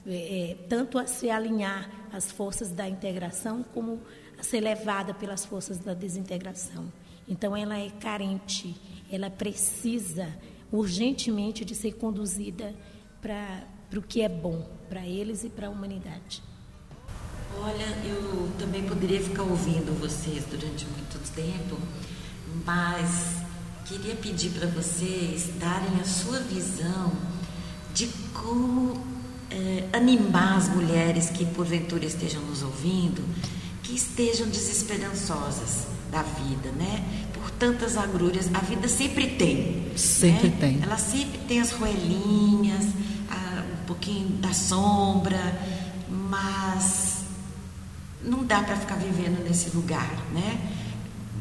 é, 0.06 0.58
tanto 0.70 1.00
a 1.00 1.08
se 1.08 1.30
alinhar 1.30 1.89
às 2.12 2.32
forças 2.32 2.72
da 2.72 2.88
integração 2.88 3.63
como 3.74 4.00
ser 4.46 4.60
levada 4.60 5.14
pelas 5.14 5.46
forças 5.46 5.80
da 5.80 5.94
desintegração. 5.94 6.92
Então, 7.28 7.56
ela 7.56 7.78
é 7.78 7.90
carente, 7.90 8.76
ela 9.12 9.30
precisa 9.30 10.28
urgentemente 10.72 11.64
de 11.64 11.76
ser 11.76 11.94
conduzida 11.94 12.76
para 13.22 13.66
o 13.96 14.02
que 14.02 14.22
é 14.22 14.30
bom 14.30 14.68
para 14.90 15.06
eles 15.06 15.44
e 15.44 15.50
para 15.50 15.68
a 15.68 15.70
humanidade. 15.70 16.44
Olha, 17.60 17.86
eu 18.06 18.52
também 18.58 18.84
poderia 18.84 19.22
ficar 19.22 19.44
ouvindo 19.44 19.98
vocês 20.00 20.44
durante 20.46 20.86
muito 20.88 21.20
tempo, 21.34 21.78
mas 22.66 23.38
queria 23.86 24.16
pedir 24.16 24.50
para 24.52 24.68
vocês 24.68 25.52
darem 25.60 26.00
a 26.02 26.04
sua 26.04 26.40
visão 26.40 27.12
de 27.94 28.08
como 28.34 29.00
é, 29.52 29.88
animar 29.94 30.58
as 30.58 30.70
mulheres 30.70 31.30
que 31.30 31.46
porventura 31.46 32.06
estejam 32.06 32.42
nos 32.42 32.64
ouvindo, 32.64 33.24
que 33.94 33.98
estejam 33.98 34.48
desesperançosas 34.48 35.86
da 36.12 36.24
vida, 36.24 36.72
né? 36.72 37.06
Por 37.32 37.52
tantas 37.52 37.96
agrúrias, 37.96 38.50
a 38.52 38.60
vida 38.60 38.88
sempre 38.88 39.28
tem. 39.28 39.92
Sempre 39.96 40.50
né? 40.50 40.58
tem. 40.60 40.80
Ela 40.82 40.98
sempre 40.98 41.38
tem 41.48 41.62
as 41.62 41.72
roelinhas, 41.72 42.86
a, 43.30 43.62
um 43.62 43.86
pouquinho 43.86 44.30
da 44.38 44.52
sombra, 44.52 45.38
mas 46.10 47.24
não 48.24 48.44
dá 48.44 48.64
para 48.64 48.76
ficar 48.78 48.96
vivendo 48.96 49.44
nesse 49.44 49.70
lugar, 49.76 50.12
né? 50.34 50.60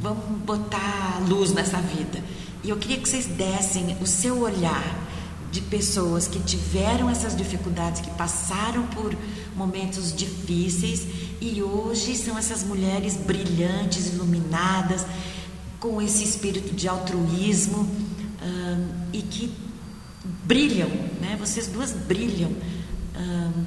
Vamos 0.03 0.43
botar 0.43 1.23
luz 1.27 1.53
nessa 1.53 1.79
vida. 1.79 2.23
E 2.63 2.69
eu 2.69 2.77
queria 2.77 2.99
que 2.99 3.09
vocês 3.09 3.27
dessem 3.27 3.97
o 4.01 4.07
seu 4.07 4.41
olhar 4.41 5.03
de 5.51 5.63
pessoas 5.63 6.29
que 6.29 6.41
tiveram 6.41 7.09
essas 7.09 7.35
dificuldades, 7.35 8.03
que 8.03 8.11
passaram 8.11 8.87
por 8.89 9.15
momentos 9.57 10.15
difíceis 10.15 11.07
e 11.41 11.63
hoje 11.63 12.17
são 12.17 12.39
essas 12.39 12.63
mulheres 12.63 13.17
brilhantes, 13.17 14.15
iluminadas, 14.15 15.05
com 15.81 16.01
esse 16.01 16.23
espírito 16.23 16.75
de 16.75 16.87
altruísmo 16.87 17.81
um, 17.81 19.11
e 19.13 19.23
que 19.23 19.53
brilham, 20.45 20.89
né? 21.21 21.37
Vocês 21.39 21.67
duas 21.67 21.93
brilham. 21.93 22.51
Um, 23.17 23.65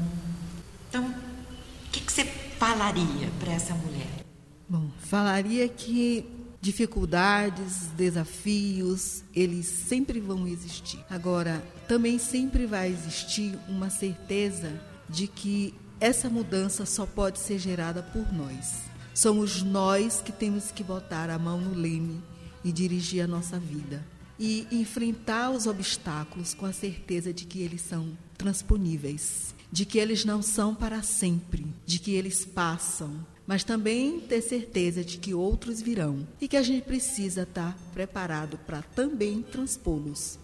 então, 0.90 1.06
o 1.06 1.92
que, 1.92 2.00
que 2.00 2.12
você 2.12 2.24
falaria 2.58 3.30
para 3.40 3.52
essa 3.52 3.74
mulher? 3.74 4.26
Bom, 4.70 4.90
falaria 5.00 5.68
que 5.68 6.26
dificuldades, 6.62 7.90
desafios, 7.96 9.24
eles 9.36 9.68
sempre 9.68 10.20
vão 10.20 10.48
existir. 10.48 11.00
Agora, 11.10 11.64
também 11.88 12.18
sempre 12.18 12.66
vai 12.66 12.90
existir 12.90 13.56
uma 13.68 13.90
certeza 13.90 14.72
de 15.10 15.28
que 15.28 15.74
essa 16.00 16.30
mudança 16.30 16.86
só 16.86 17.06
pode 17.06 17.40
ser 17.40 17.58
gerada 17.58 18.04
por 18.04 18.32
nós. 18.34 18.84
Somos 19.14 19.64
nós 19.64 20.22
que 20.22 20.32
temos 20.32 20.72
que 20.72 20.84
botar 20.84 21.30
a 21.30 21.40
mão 21.40 21.60
no 21.60 21.74
leme 21.74 22.22
e 22.64 22.72
dirigir 22.72 23.24
a 23.24 23.28
nossa 23.28 23.58
vida. 23.58 24.06
E 24.38 24.68
enfrentar 24.72 25.52
os 25.52 25.66
obstáculos 25.66 26.54
com 26.54 26.66
a 26.66 26.74
certeza 26.74 27.32
de 27.32 27.46
que 27.46 27.62
eles 27.62 27.82
são 27.82 28.18
transponíveis, 28.38 29.56
de 29.72 29.86
que 29.86 29.98
eles 29.98 30.26
não 30.26 30.42
são 30.42 30.76
para 30.76 31.02
sempre, 31.02 31.66
de 31.86 32.00
que 32.00 32.12
eles 32.12 32.44
passam, 32.44 33.26
mas 33.48 33.64
também 33.64 34.20
ter 34.20 34.42
certeza 34.42 35.04
de 35.04 35.18
que 35.18 35.34
outros 35.34 35.82
virão 35.82 36.28
e 36.42 36.48
que 36.48 36.58
a 36.58 36.64
gente 36.64 36.84
precisa 36.84 37.44
estar 37.44 37.78
preparado 37.94 38.58
para 38.66 38.82
também 38.82 39.42
transpô-los. 39.42 40.38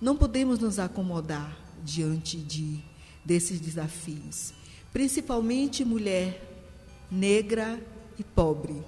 Não 0.00 0.16
podemos 0.16 0.58
nos 0.58 0.78
acomodar 0.78 1.56
diante 1.84 2.38
de 2.38 2.82
desses 3.24 3.60
desafios, 3.60 4.52
principalmente 4.92 5.84
mulher 5.84 6.40
negra 7.10 7.80
e 8.18 8.24
pobre. 8.24 8.82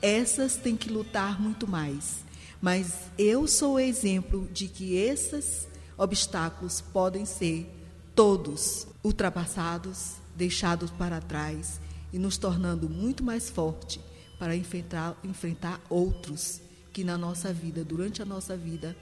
Essas 0.00 0.56
têm 0.56 0.76
que 0.76 0.90
lutar 0.90 1.40
muito 1.40 1.66
mais. 1.66 2.24
Mas 2.60 2.94
eu 3.18 3.46
sou 3.48 3.74
o 3.74 3.80
exemplo 3.80 4.48
de 4.52 4.68
que 4.68 4.94
esses 4.94 5.66
obstáculos 5.98 6.80
podem 6.80 7.24
ser 7.24 7.68
todos 8.14 8.86
ultrapassados, 9.02 10.14
deixados 10.36 10.90
para 10.90 11.20
trás 11.20 11.80
e 12.12 12.18
nos 12.18 12.38
tornando 12.38 12.88
muito 12.88 13.22
mais 13.24 13.50
forte 13.50 14.00
para 14.38 14.54
enfrentar, 14.54 15.18
enfrentar 15.24 15.80
outros 15.88 16.60
que 16.92 17.04
na 17.04 17.18
nossa 17.18 17.52
vida, 17.52 17.84
durante 17.84 18.22
a 18.22 18.24
nossa 18.24 18.56
vida, 18.56 18.96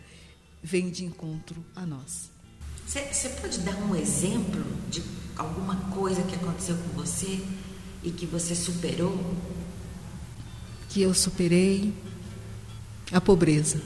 vêm 0.63 0.91
de 0.91 1.05
encontro 1.05 1.65
a 1.75 1.85
nós. 1.85 2.31
Você 2.91 3.29
pode 3.29 3.61
dar 3.61 3.77
um 3.77 3.95
exemplo 3.95 4.65
de 4.89 5.01
alguma 5.37 5.77
coisa 5.91 6.25
que 6.25 6.35
aconteceu 6.35 6.77
com 6.77 6.89
você 7.01 7.41
e 8.03 8.11
que 8.11 8.27
você 8.27 8.53
superou? 8.53 9.17
Que 10.89 11.01
eu 11.01 11.15
superei 11.15 11.95
a 13.13 13.21
pobreza. 13.21 13.81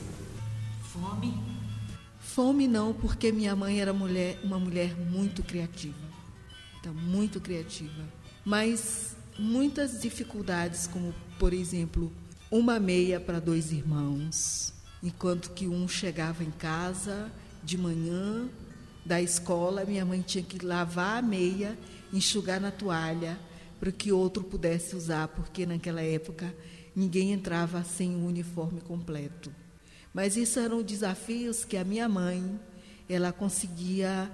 Fome? 0.85 1.38
Fome 2.19 2.67
não, 2.67 2.95
porque 2.95 3.31
minha 3.31 3.55
mãe 3.55 3.79
era 3.79 3.93
mulher, 3.93 4.40
uma 4.43 4.59
mulher 4.59 4.99
muito 4.99 5.43
criativa. 5.43 5.99
Então, 6.81 6.95
muito 6.95 7.43
criativa. 7.43 8.09
Mas 8.43 9.14
muitas 9.38 10.01
dificuldades, 10.01 10.87
como 10.87 11.14
por 11.38 11.53
exemplo, 11.53 12.11
uma 12.51 12.81
meia 12.81 13.21
para 13.21 13.38
dois 13.38 13.71
irmãos, 13.71 14.73
enquanto 15.03 15.51
que 15.51 15.69
um 15.69 15.87
chegava 15.87 16.43
em 16.43 16.51
casa 16.51 17.31
de 17.62 17.77
manhã 17.77 18.49
da 19.05 19.21
escola, 19.21 19.85
minha 19.85 20.05
mãe 20.05 20.23
tinha 20.23 20.43
que 20.43 20.64
lavar 20.64 21.19
a 21.19 21.23
meia, 21.23 21.79
enxugar 22.12 22.61
na 22.61 22.71
toalha 22.71 23.38
para 23.79 23.93
que 23.93 24.12
outro 24.12 24.43
pudesse 24.43 24.97
usar, 24.97 25.29
porque 25.29 25.67
naquela 25.67 26.01
época 26.01 26.55
ninguém 26.95 27.33
entrava 27.33 27.85
sem 27.85 28.14
o 28.14 28.27
uniforme 28.27 28.81
completo. 28.81 29.53
Mas 30.12 30.37
isso 30.37 30.59
eram 30.61 30.83
desafios 30.83 31.64
que 31.64 31.77
a 31.77 31.85
minha 31.85 32.09
mãe 32.09 32.59
ela 33.09 33.33
conseguia 33.33 34.31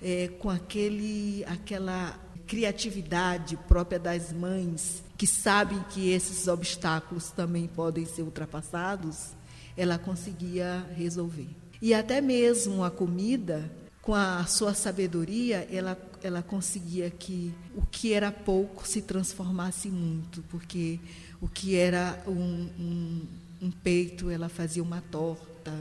é, 0.00 0.28
com 0.38 0.48
aquele 0.48 1.44
aquela 1.46 2.18
criatividade 2.46 3.56
própria 3.68 3.98
das 3.98 4.32
mães, 4.32 5.02
que 5.16 5.26
sabem 5.26 5.82
que 5.90 6.10
esses 6.10 6.46
obstáculos 6.46 7.30
também 7.30 7.66
podem 7.66 8.06
ser 8.06 8.22
ultrapassados, 8.22 9.30
ela 9.76 9.98
conseguia 9.98 10.86
resolver. 10.96 11.48
E 11.82 11.92
até 11.92 12.20
mesmo 12.20 12.84
a 12.84 12.90
comida, 12.90 13.68
com 14.06 14.14
a 14.14 14.46
sua 14.46 14.72
sabedoria, 14.72 15.66
ela, 15.68 15.98
ela 16.22 16.40
conseguia 16.40 17.10
que 17.10 17.52
o 17.74 17.82
que 17.84 18.12
era 18.12 18.30
pouco 18.30 18.86
se 18.86 19.02
transformasse 19.02 19.88
muito, 19.88 20.44
porque 20.48 21.00
o 21.40 21.48
que 21.48 21.74
era 21.74 22.22
um, 22.24 22.70
um, 22.78 23.26
um 23.62 23.70
peito, 23.72 24.30
ela 24.30 24.48
fazia 24.48 24.80
uma 24.80 25.00
torta, 25.00 25.72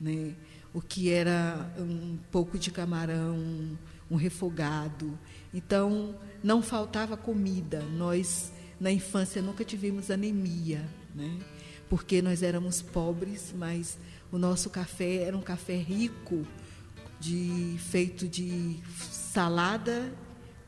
né? 0.00 0.34
o 0.74 0.80
que 0.80 1.08
era 1.08 1.72
um 1.78 2.18
pouco 2.32 2.58
de 2.58 2.72
camarão, 2.72 3.38
um 4.10 4.16
refogado. 4.16 5.16
Então, 5.54 6.16
não 6.42 6.62
faltava 6.62 7.16
comida. 7.16 7.80
Nós, 7.96 8.52
na 8.80 8.90
infância, 8.90 9.40
nunca 9.40 9.64
tivemos 9.64 10.10
anemia, 10.10 10.84
né? 11.14 11.38
porque 11.88 12.20
nós 12.20 12.42
éramos 12.42 12.82
pobres, 12.82 13.54
mas 13.56 13.96
o 14.32 14.38
nosso 14.38 14.68
café 14.68 15.18
era 15.18 15.36
um 15.36 15.42
café 15.42 15.76
rico, 15.76 16.44
de, 17.22 17.76
feito 17.78 18.26
de 18.26 18.80
salada 18.90 20.12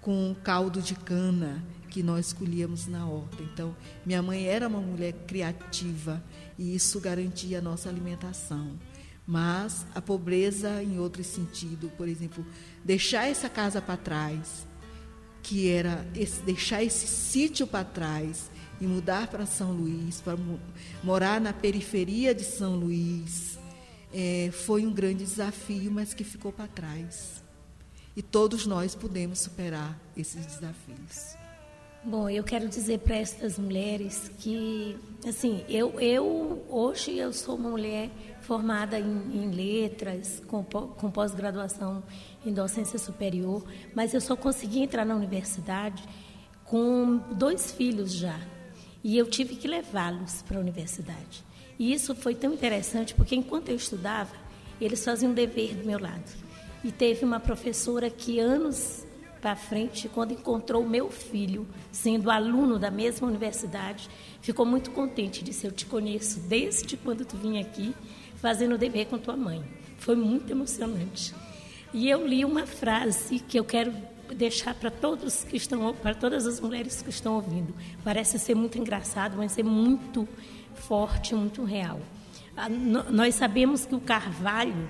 com 0.00 0.36
caldo 0.44 0.80
de 0.80 0.94
cana 0.94 1.64
que 1.90 2.00
nós 2.00 2.32
colhíamos 2.32 2.86
na 2.86 3.06
horta. 3.06 3.42
Então, 3.42 3.76
minha 4.06 4.22
mãe 4.22 4.46
era 4.46 4.68
uma 4.68 4.80
mulher 4.80 5.12
criativa 5.26 6.22
e 6.56 6.74
isso 6.74 7.00
garantia 7.00 7.58
a 7.58 7.62
nossa 7.62 7.88
alimentação. 7.88 8.78
Mas 9.26 9.84
a 9.94 10.00
pobreza, 10.00 10.80
em 10.82 10.98
outro 10.98 11.24
sentido, 11.24 11.90
por 11.96 12.08
exemplo, 12.08 12.46
deixar 12.84 13.26
essa 13.26 13.48
casa 13.48 13.82
para 13.82 13.96
trás, 13.96 14.64
que 15.42 15.68
era 15.68 16.06
esse, 16.14 16.40
deixar 16.42 16.84
esse 16.84 17.08
sítio 17.08 17.66
para 17.66 17.84
trás 17.84 18.50
e 18.80 18.86
mudar 18.86 19.26
para 19.26 19.46
São 19.46 19.72
Luís, 19.72 20.20
para 20.20 20.38
morar 21.02 21.40
na 21.40 21.52
periferia 21.52 22.34
de 22.34 22.44
São 22.44 22.76
Luís, 22.76 23.53
é, 24.14 24.50
foi 24.52 24.86
um 24.86 24.92
grande 24.92 25.24
desafio, 25.24 25.90
mas 25.90 26.14
que 26.14 26.22
ficou 26.22 26.52
para 26.52 26.68
trás. 26.68 27.42
E 28.16 28.22
todos 28.22 28.64
nós 28.64 28.94
podemos 28.94 29.40
superar 29.40 29.98
esses 30.16 30.46
desafios. 30.46 31.36
Bom, 32.04 32.28
eu 32.28 32.44
quero 32.44 32.68
dizer 32.68 33.00
para 33.00 33.16
estas 33.16 33.58
mulheres 33.58 34.30
que, 34.38 34.96
assim, 35.26 35.64
eu, 35.68 35.98
eu 35.98 36.64
hoje 36.68 37.16
eu 37.18 37.32
sou 37.32 37.56
uma 37.56 37.70
mulher 37.70 38.10
formada 38.42 39.00
em, 39.00 39.04
em 39.04 39.50
letras, 39.50 40.40
com, 40.46 40.62
com 40.62 41.10
pós-graduação 41.10 42.02
em 42.46 42.52
docência 42.52 42.98
superior, 42.98 43.64
mas 43.94 44.14
eu 44.14 44.20
só 44.20 44.36
consegui 44.36 44.82
entrar 44.82 45.04
na 45.04 45.16
universidade 45.16 46.04
com 46.64 47.16
dois 47.32 47.72
filhos 47.72 48.12
já. 48.12 48.38
E 49.02 49.18
eu 49.18 49.26
tive 49.26 49.56
que 49.56 49.66
levá-los 49.66 50.42
para 50.42 50.58
a 50.58 50.60
universidade. 50.60 51.42
E 51.78 51.92
isso 51.92 52.14
foi 52.14 52.34
tão 52.34 52.52
interessante, 52.52 53.14
porque 53.14 53.34
enquanto 53.34 53.68
eu 53.68 53.76
estudava, 53.76 54.34
eles 54.80 55.04
faziam 55.04 55.32
um 55.32 55.34
dever 55.34 55.74
do 55.74 55.84
meu 55.84 55.98
lado. 55.98 56.30
E 56.82 56.92
teve 56.92 57.24
uma 57.24 57.40
professora 57.40 58.10
que, 58.10 58.38
anos 58.38 59.04
para 59.40 59.56
frente, 59.56 60.08
quando 60.08 60.32
encontrou 60.32 60.82
o 60.82 60.88
meu 60.88 61.10
filho, 61.10 61.66
sendo 61.92 62.30
aluno 62.30 62.78
da 62.78 62.90
mesma 62.90 63.28
universidade, 63.28 64.08
ficou 64.40 64.64
muito 64.64 64.90
contente. 64.90 65.44
Disse: 65.44 65.66
Eu 65.66 65.72
te 65.72 65.86
conheço 65.86 66.40
desde 66.40 66.96
quando 66.96 67.24
tu 67.24 67.36
vinha 67.36 67.60
aqui, 67.60 67.94
fazendo 68.36 68.74
o 68.74 68.78
dever 68.78 69.06
com 69.06 69.18
tua 69.18 69.36
mãe. 69.36 69.62
Foi 69.98 70.16
muito 70.16 70.50
emocionante. 70.50 71.34
E 71.92 72.08
eu 72.08 72.26
li 72.26 72.44
uma 72.44 72.66
frase 72.66 73.38
que 73.38 73.58
eu 73.58 73.64
quero 73.64 73.94
deixar 74.34 74.74
para 74.74 74.90
todos 74.90 75.44
que 75.44 75.56
estão, 75.56 75.94
para 75.94 76.14
todas 76.14 76.46
as 76.46 76.60
mulheres 76.60 77.02
que 77.02 77.10
estão 77.10 77.34
ouvindo. 77.34 77.74
Parece 78.02 78.38
ser 78.38 78.54
muito 78.54 78.78
engraçado, 78.78 79.36
mas 79.36 79.58
é 79.58 79.62
muito 79.62 80.28
forte, 80.74 81.34
muito 81.34 81.64
real. 81.64 82.00
Nós 83.10 83.34
sabemos 83.34 83.84
que 83.84 83.94
o 83.94 84.00
carvalho 84.00 84.88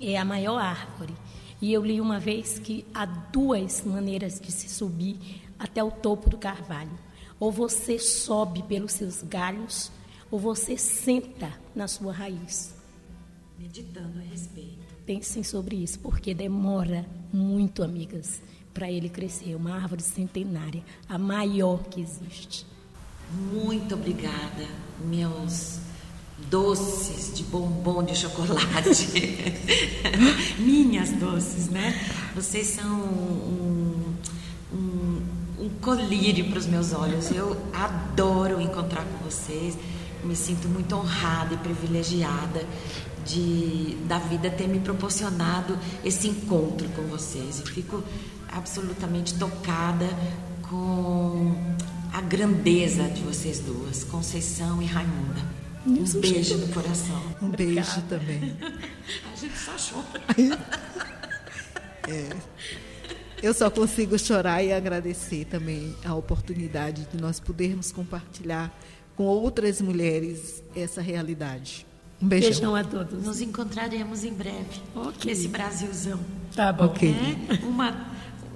é 0.00 0.16
a 0.16 0.24
maior 0.24 0.58
árvore. 0.58 1.14
E 1.60 1.72
eu 1.72 1.84
li 1.84 2.00
uma 2.00 2.20
vez 2.20 2.58
que 2.58 2.84
há 2.92 3.06
duas 3.06 3.82
maneiras 3.84 4.38
de 4.38 4.52
se 4.52 4.68
subir 4.68 5.42
até 5.58 5.82
o 5.82 5.90
topo 5.90 6.28
do 6.28 6.36
carvalho. 6.36 6.92
Ou 7.40 7.50
você 7.50 7.98
sobe 7.98 8.62
pelos 8.62 8.92
seus 8.92 9.22
galhos, 9.22 9.90
ou 10.30 10.38
você 10.38 10.76
senta 10.76 11.52
na 11.74 11.88
sua 11.88 12.12
raiz. 12.12 12.74
Meditando 13.58 14.18
a 14.18 14.22
respeito. 14.22 14.78
Pensem 15.06 15.42
sobre 15.42 15.76
isso, 15.76 15.98
porque 16.00 16.34
demora 16.34 17.06
muito, 17.32 17.82
amigas, 17.82 18.42
para 18.74 18.90
ele 18.90 19.08
crescer. 19.08 19.54
Uma 19.54 19.74
árvore 19.76 20.02
centenária, 20.02 20.84
a 21.08 21.16
maior 21.16 21.84
que 21.84 22.00
existe. 22.00 22.66
Muito 23.30 23.94
obrigada, 23.94 24.66
meus 25.04 25.78
doces 26.48 27.34
de 27.34 27.42
bombom 27.44 28.04
de 28.04 28.14
chocolate. 28.14 29.52
Minhas 30.58 31.10
doces, 31.12 31.68
né? 31.68 31.98
Vocês 32.34 32.68
são 32.68 33.00
um, 33.00 34.14
um, 34.72 35.22
um 35.58 35.68
colírio 35.80 36.48
para 36.48 36.58
os 36.58 36.66
meus 36.66 36.92
olhos. 36.92 37.30
Eu 37.30 37.56
adoro 37.72 38.60
encontrar 38.60 39.04
com 39.04 39.24
vocês. 39.24 39.76
Me 40.22 40.36
sinto 40.36 40.68
muito 40.68 40.94
honrada 40.94 41.54
e 41.54 41.56
privilegiada 41.58 42.64
de 43.24 43.96
da 44.06 44.18
vida 44.18 44.48
ter 44.48 44.68
me 44.68 44.78
proporcionado 44.78 45.76
esse 46.04 46.28
encontro 46.28 46.88
com 46.90 47.02
vocês. 47.02 47.60
Eu 47.60 47.66
fico 47.66 48.02
absolutamente 48.52 49.34
tocada 49.34 50.06
com 50.62 51.54
a 52.16 52.20
grandeza 52.22 53.02
de 53.10 53.20
vocês 53.20 53.60
duas, 53.60 54.02
Conceição 54.04 54.80
e 54.80 54.86
Raimunda. 54.86 55.42
Um 55.86 56.02
beijo 56.18 56.56
no 56.56 56.68
coração. 56.68 57.22
Um 57.42 57.50
beijo 57.50 58.00
também. 58.08 58.56
A 59.30 59.36
gente 59.36 59.58
só 59.58 59.72
chora. 59.76 60.24
É. 62.08 62.28
Eu 63.42 63.52
só 63.52 63.68
consigo 63.68 64.16
chorar 64.16 64.62
e 64.62 64.72
agradecer 64.72 65.44
também 65.46 65.92
a 66.04 66.14
oportunidade 66.14 67.04
de 67.12 67.20
nós 67.20 67.40
podermos 67.40 67.90
compartilhar 67.90 68.72
com 69.16 69.24
outras 69.24 69.80
mulheres 69.80 70.62
essa 70.76 71.00
realidade. 71.02 71.84
Um 72.22 72.28
beijão. 72.28 72.50
Beijão 72.50 72.76
a 72.76 72.84
todos. 72.84 73.24
Nos 73.24 73.40
encontraremos 73.40 74.22
em 74.22 74.32
breve 74.32 74.80
Ok. 74.94 75.28
nesse 75.28 75.48
Brasilzão. 75.48 76.20
Tá 76.54 76.72
bom. 76.72 76.84
Ok. 76.84 77.10
né? 77.10 77.58
Uma, 77.64 78.06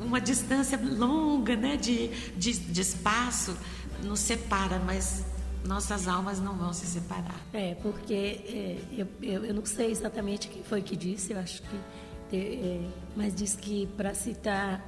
uma 0.00 0.20
distância 0.20 0.78
longa 0.82 1.56
né? 1.56 1.76
de, 1.76 2.08
de, 2.36 2.58
de 2.58 2.80
espaço 2.80 3.56
nos 4.02 4.20
separa, 4.20 4.78
mas 4.78 5.24
nossas 5.64 6.08
almas 6.08 6.40
não 6.40 6.56
vão 6.56 6.72
se 6.72 6.86
separar. 6.86 7.38
É, 7.52 7.74
porque 7.76 8.14
é, 8.14 8.78
eu, 8.92 9.06
eu, 9.22 9.44
eu 9.44 9.54
não 9.54 9.64
sei 9.64 9.90
exatamente 9.90 10.48
quem 10.48 10.62
foi 10.62 10.82
que 10.82 10.96
disse, 10.96 11.32
eu 11.32 11.38
acho 11.38 11.62
que. 11.62 12.36
é, 12.36 12.88
mas 13.14 13.34
diz 13.34 13.54
que 13.56 13.86
para 13.96 14.14
se 14.14 14.30
estar 14.30 14.84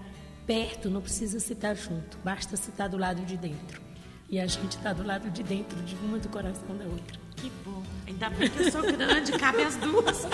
perto 0.46 0.90
não 0.90 1.00
precisa 1.00 1.38
se 1.38 1.52
estar 1.52 1.74
junto, 1.74 2.18
basta 2.24 2.56
se 2.56 2.70
estar 2.70 2.88
do 2.88 2.96
lado 2.96 3.24
de 3.24 3.36
dentro. 3.36 3.80
E 4.28 4.40
a 4.40 4.46
gente 4.46 4.78
está 4.78 4.94
do 4.94 5.04
lado 5.04 5.30
de 5.30 5.42
dentro 5.42 5.78
de 5.82 5.94
uma 5.96 6.18
do 6.18 6.28
coração 6.30 6.74
da 6.76 6.84
outra. 6.84 7.20
Que 7.36 7.52
bom. 7.64 7.82
Ainda 8.06 8.30
bem 8.30 8.48
que 8.48 8.62
eu 8.62 8.72
sou 8.72 8.80
grande, 8.82 9.32
cabe 9.32 9.62
as 9.62 9.76
duas. 9.76 10.24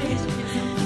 Beijo, 0.00 0.24
Beijo. 0.24 0.85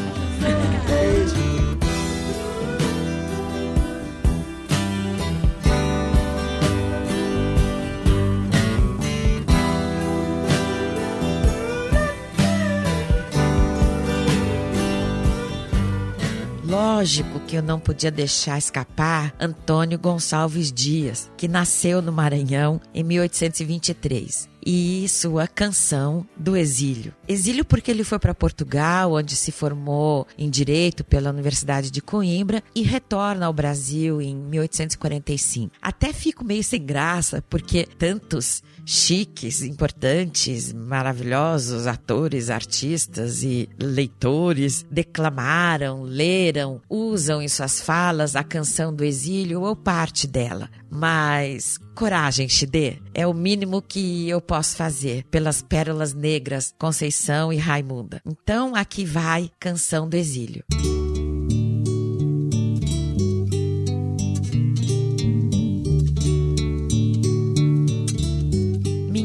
Lógico 17.00 17.40
que 17.40 17.56
eu 17.56 17.62
não 17.62 17.80
podia 17.80 18.10
deixar 18.10 18.58
escapar 18.58 19.34
Antônio 19.40 19.98
Gonçalves 19.98 20.70
Dias, 20.70 21.30
que 21.34 21.48
nasceu 21.48 22.02
no 22.02 22.12
Maranhão 22.12 22.78
em 22.92 23.02
1823. 23.02 24.49
E 24.72 25.08
sua 25.08 25.48
canção 25.48 26.24
do 26.36 26.56
exílio. 26.56 27.12
Exílio 27.26 27.64
porque 27.64 27.90
ele 27.90 28.04
foi 28.04 28.20
para 28.20 28.32
Portugal, 28.32 29.14
onde 29.14 29.34
se 29.34 29.50
formou 29.50 30.28
em 30.38 30.48
direito 30.48 31.02
pela 31.02 31.30
Universidade 31.30 31.90
de 31.90 32.00
Coimbra 32.00 32.62
e 32.72 32.82
retorna 32.82 33.46
ao 33.46 33.52
Brasil 33.52 34.22
em 34.22 34.32
1845. 34.32 35.72
Até 35.82 36.12
fico 36.12 36.44
meio 36.44 36.62
sem 36.62 36.80
graça 36.86 37.42
porque 37.50 37.84
tantos 37.98 38.62
chiques, 38.86 39.60
importantes, 39.62 40.72
maravilhosos 40.72 41.88
atores, 41.88 42.48
artistas 42.48 43.42
e 43.42 43.68
leitores 43.76 44.86
declamaram, 44.88 46.04
leram, 46.04 46.80
usam 46.88 47.42
em 47.42 47.48
suas 47.48 47.80
falas 47.80 48.36
a 48.36 48.44
canção 48.44 48.94
do 48.94 49.02
exílio 49.02 49.62
ou 49.62 49.74
parte 49.74 50.28
dela. 50.28 50.70
Mas 50.90 51.78
coragem, 51.94 52.48
Xidê, 52.48 52.98
é 53.14 53.26
o 53.26 53.34
mínimo 53.34 53.80
que 53.80 54.28
eu 54.28 54.40
posso 54.40 54.76
fazer 54.76 55.24
pelas 55.30 55.62
pérolas 55.62 56.12
negras 56.12 56.74
Conceição 56.78 57.52
e 57.52 57.56
Raimunda. 57.56 58.20
Então 58.26 58.74
aqui 58.74 59.04
vai 59.04 59.50
Canção 59.60 60.08
do 60.08 60.16
Exílio. 60.16 60.64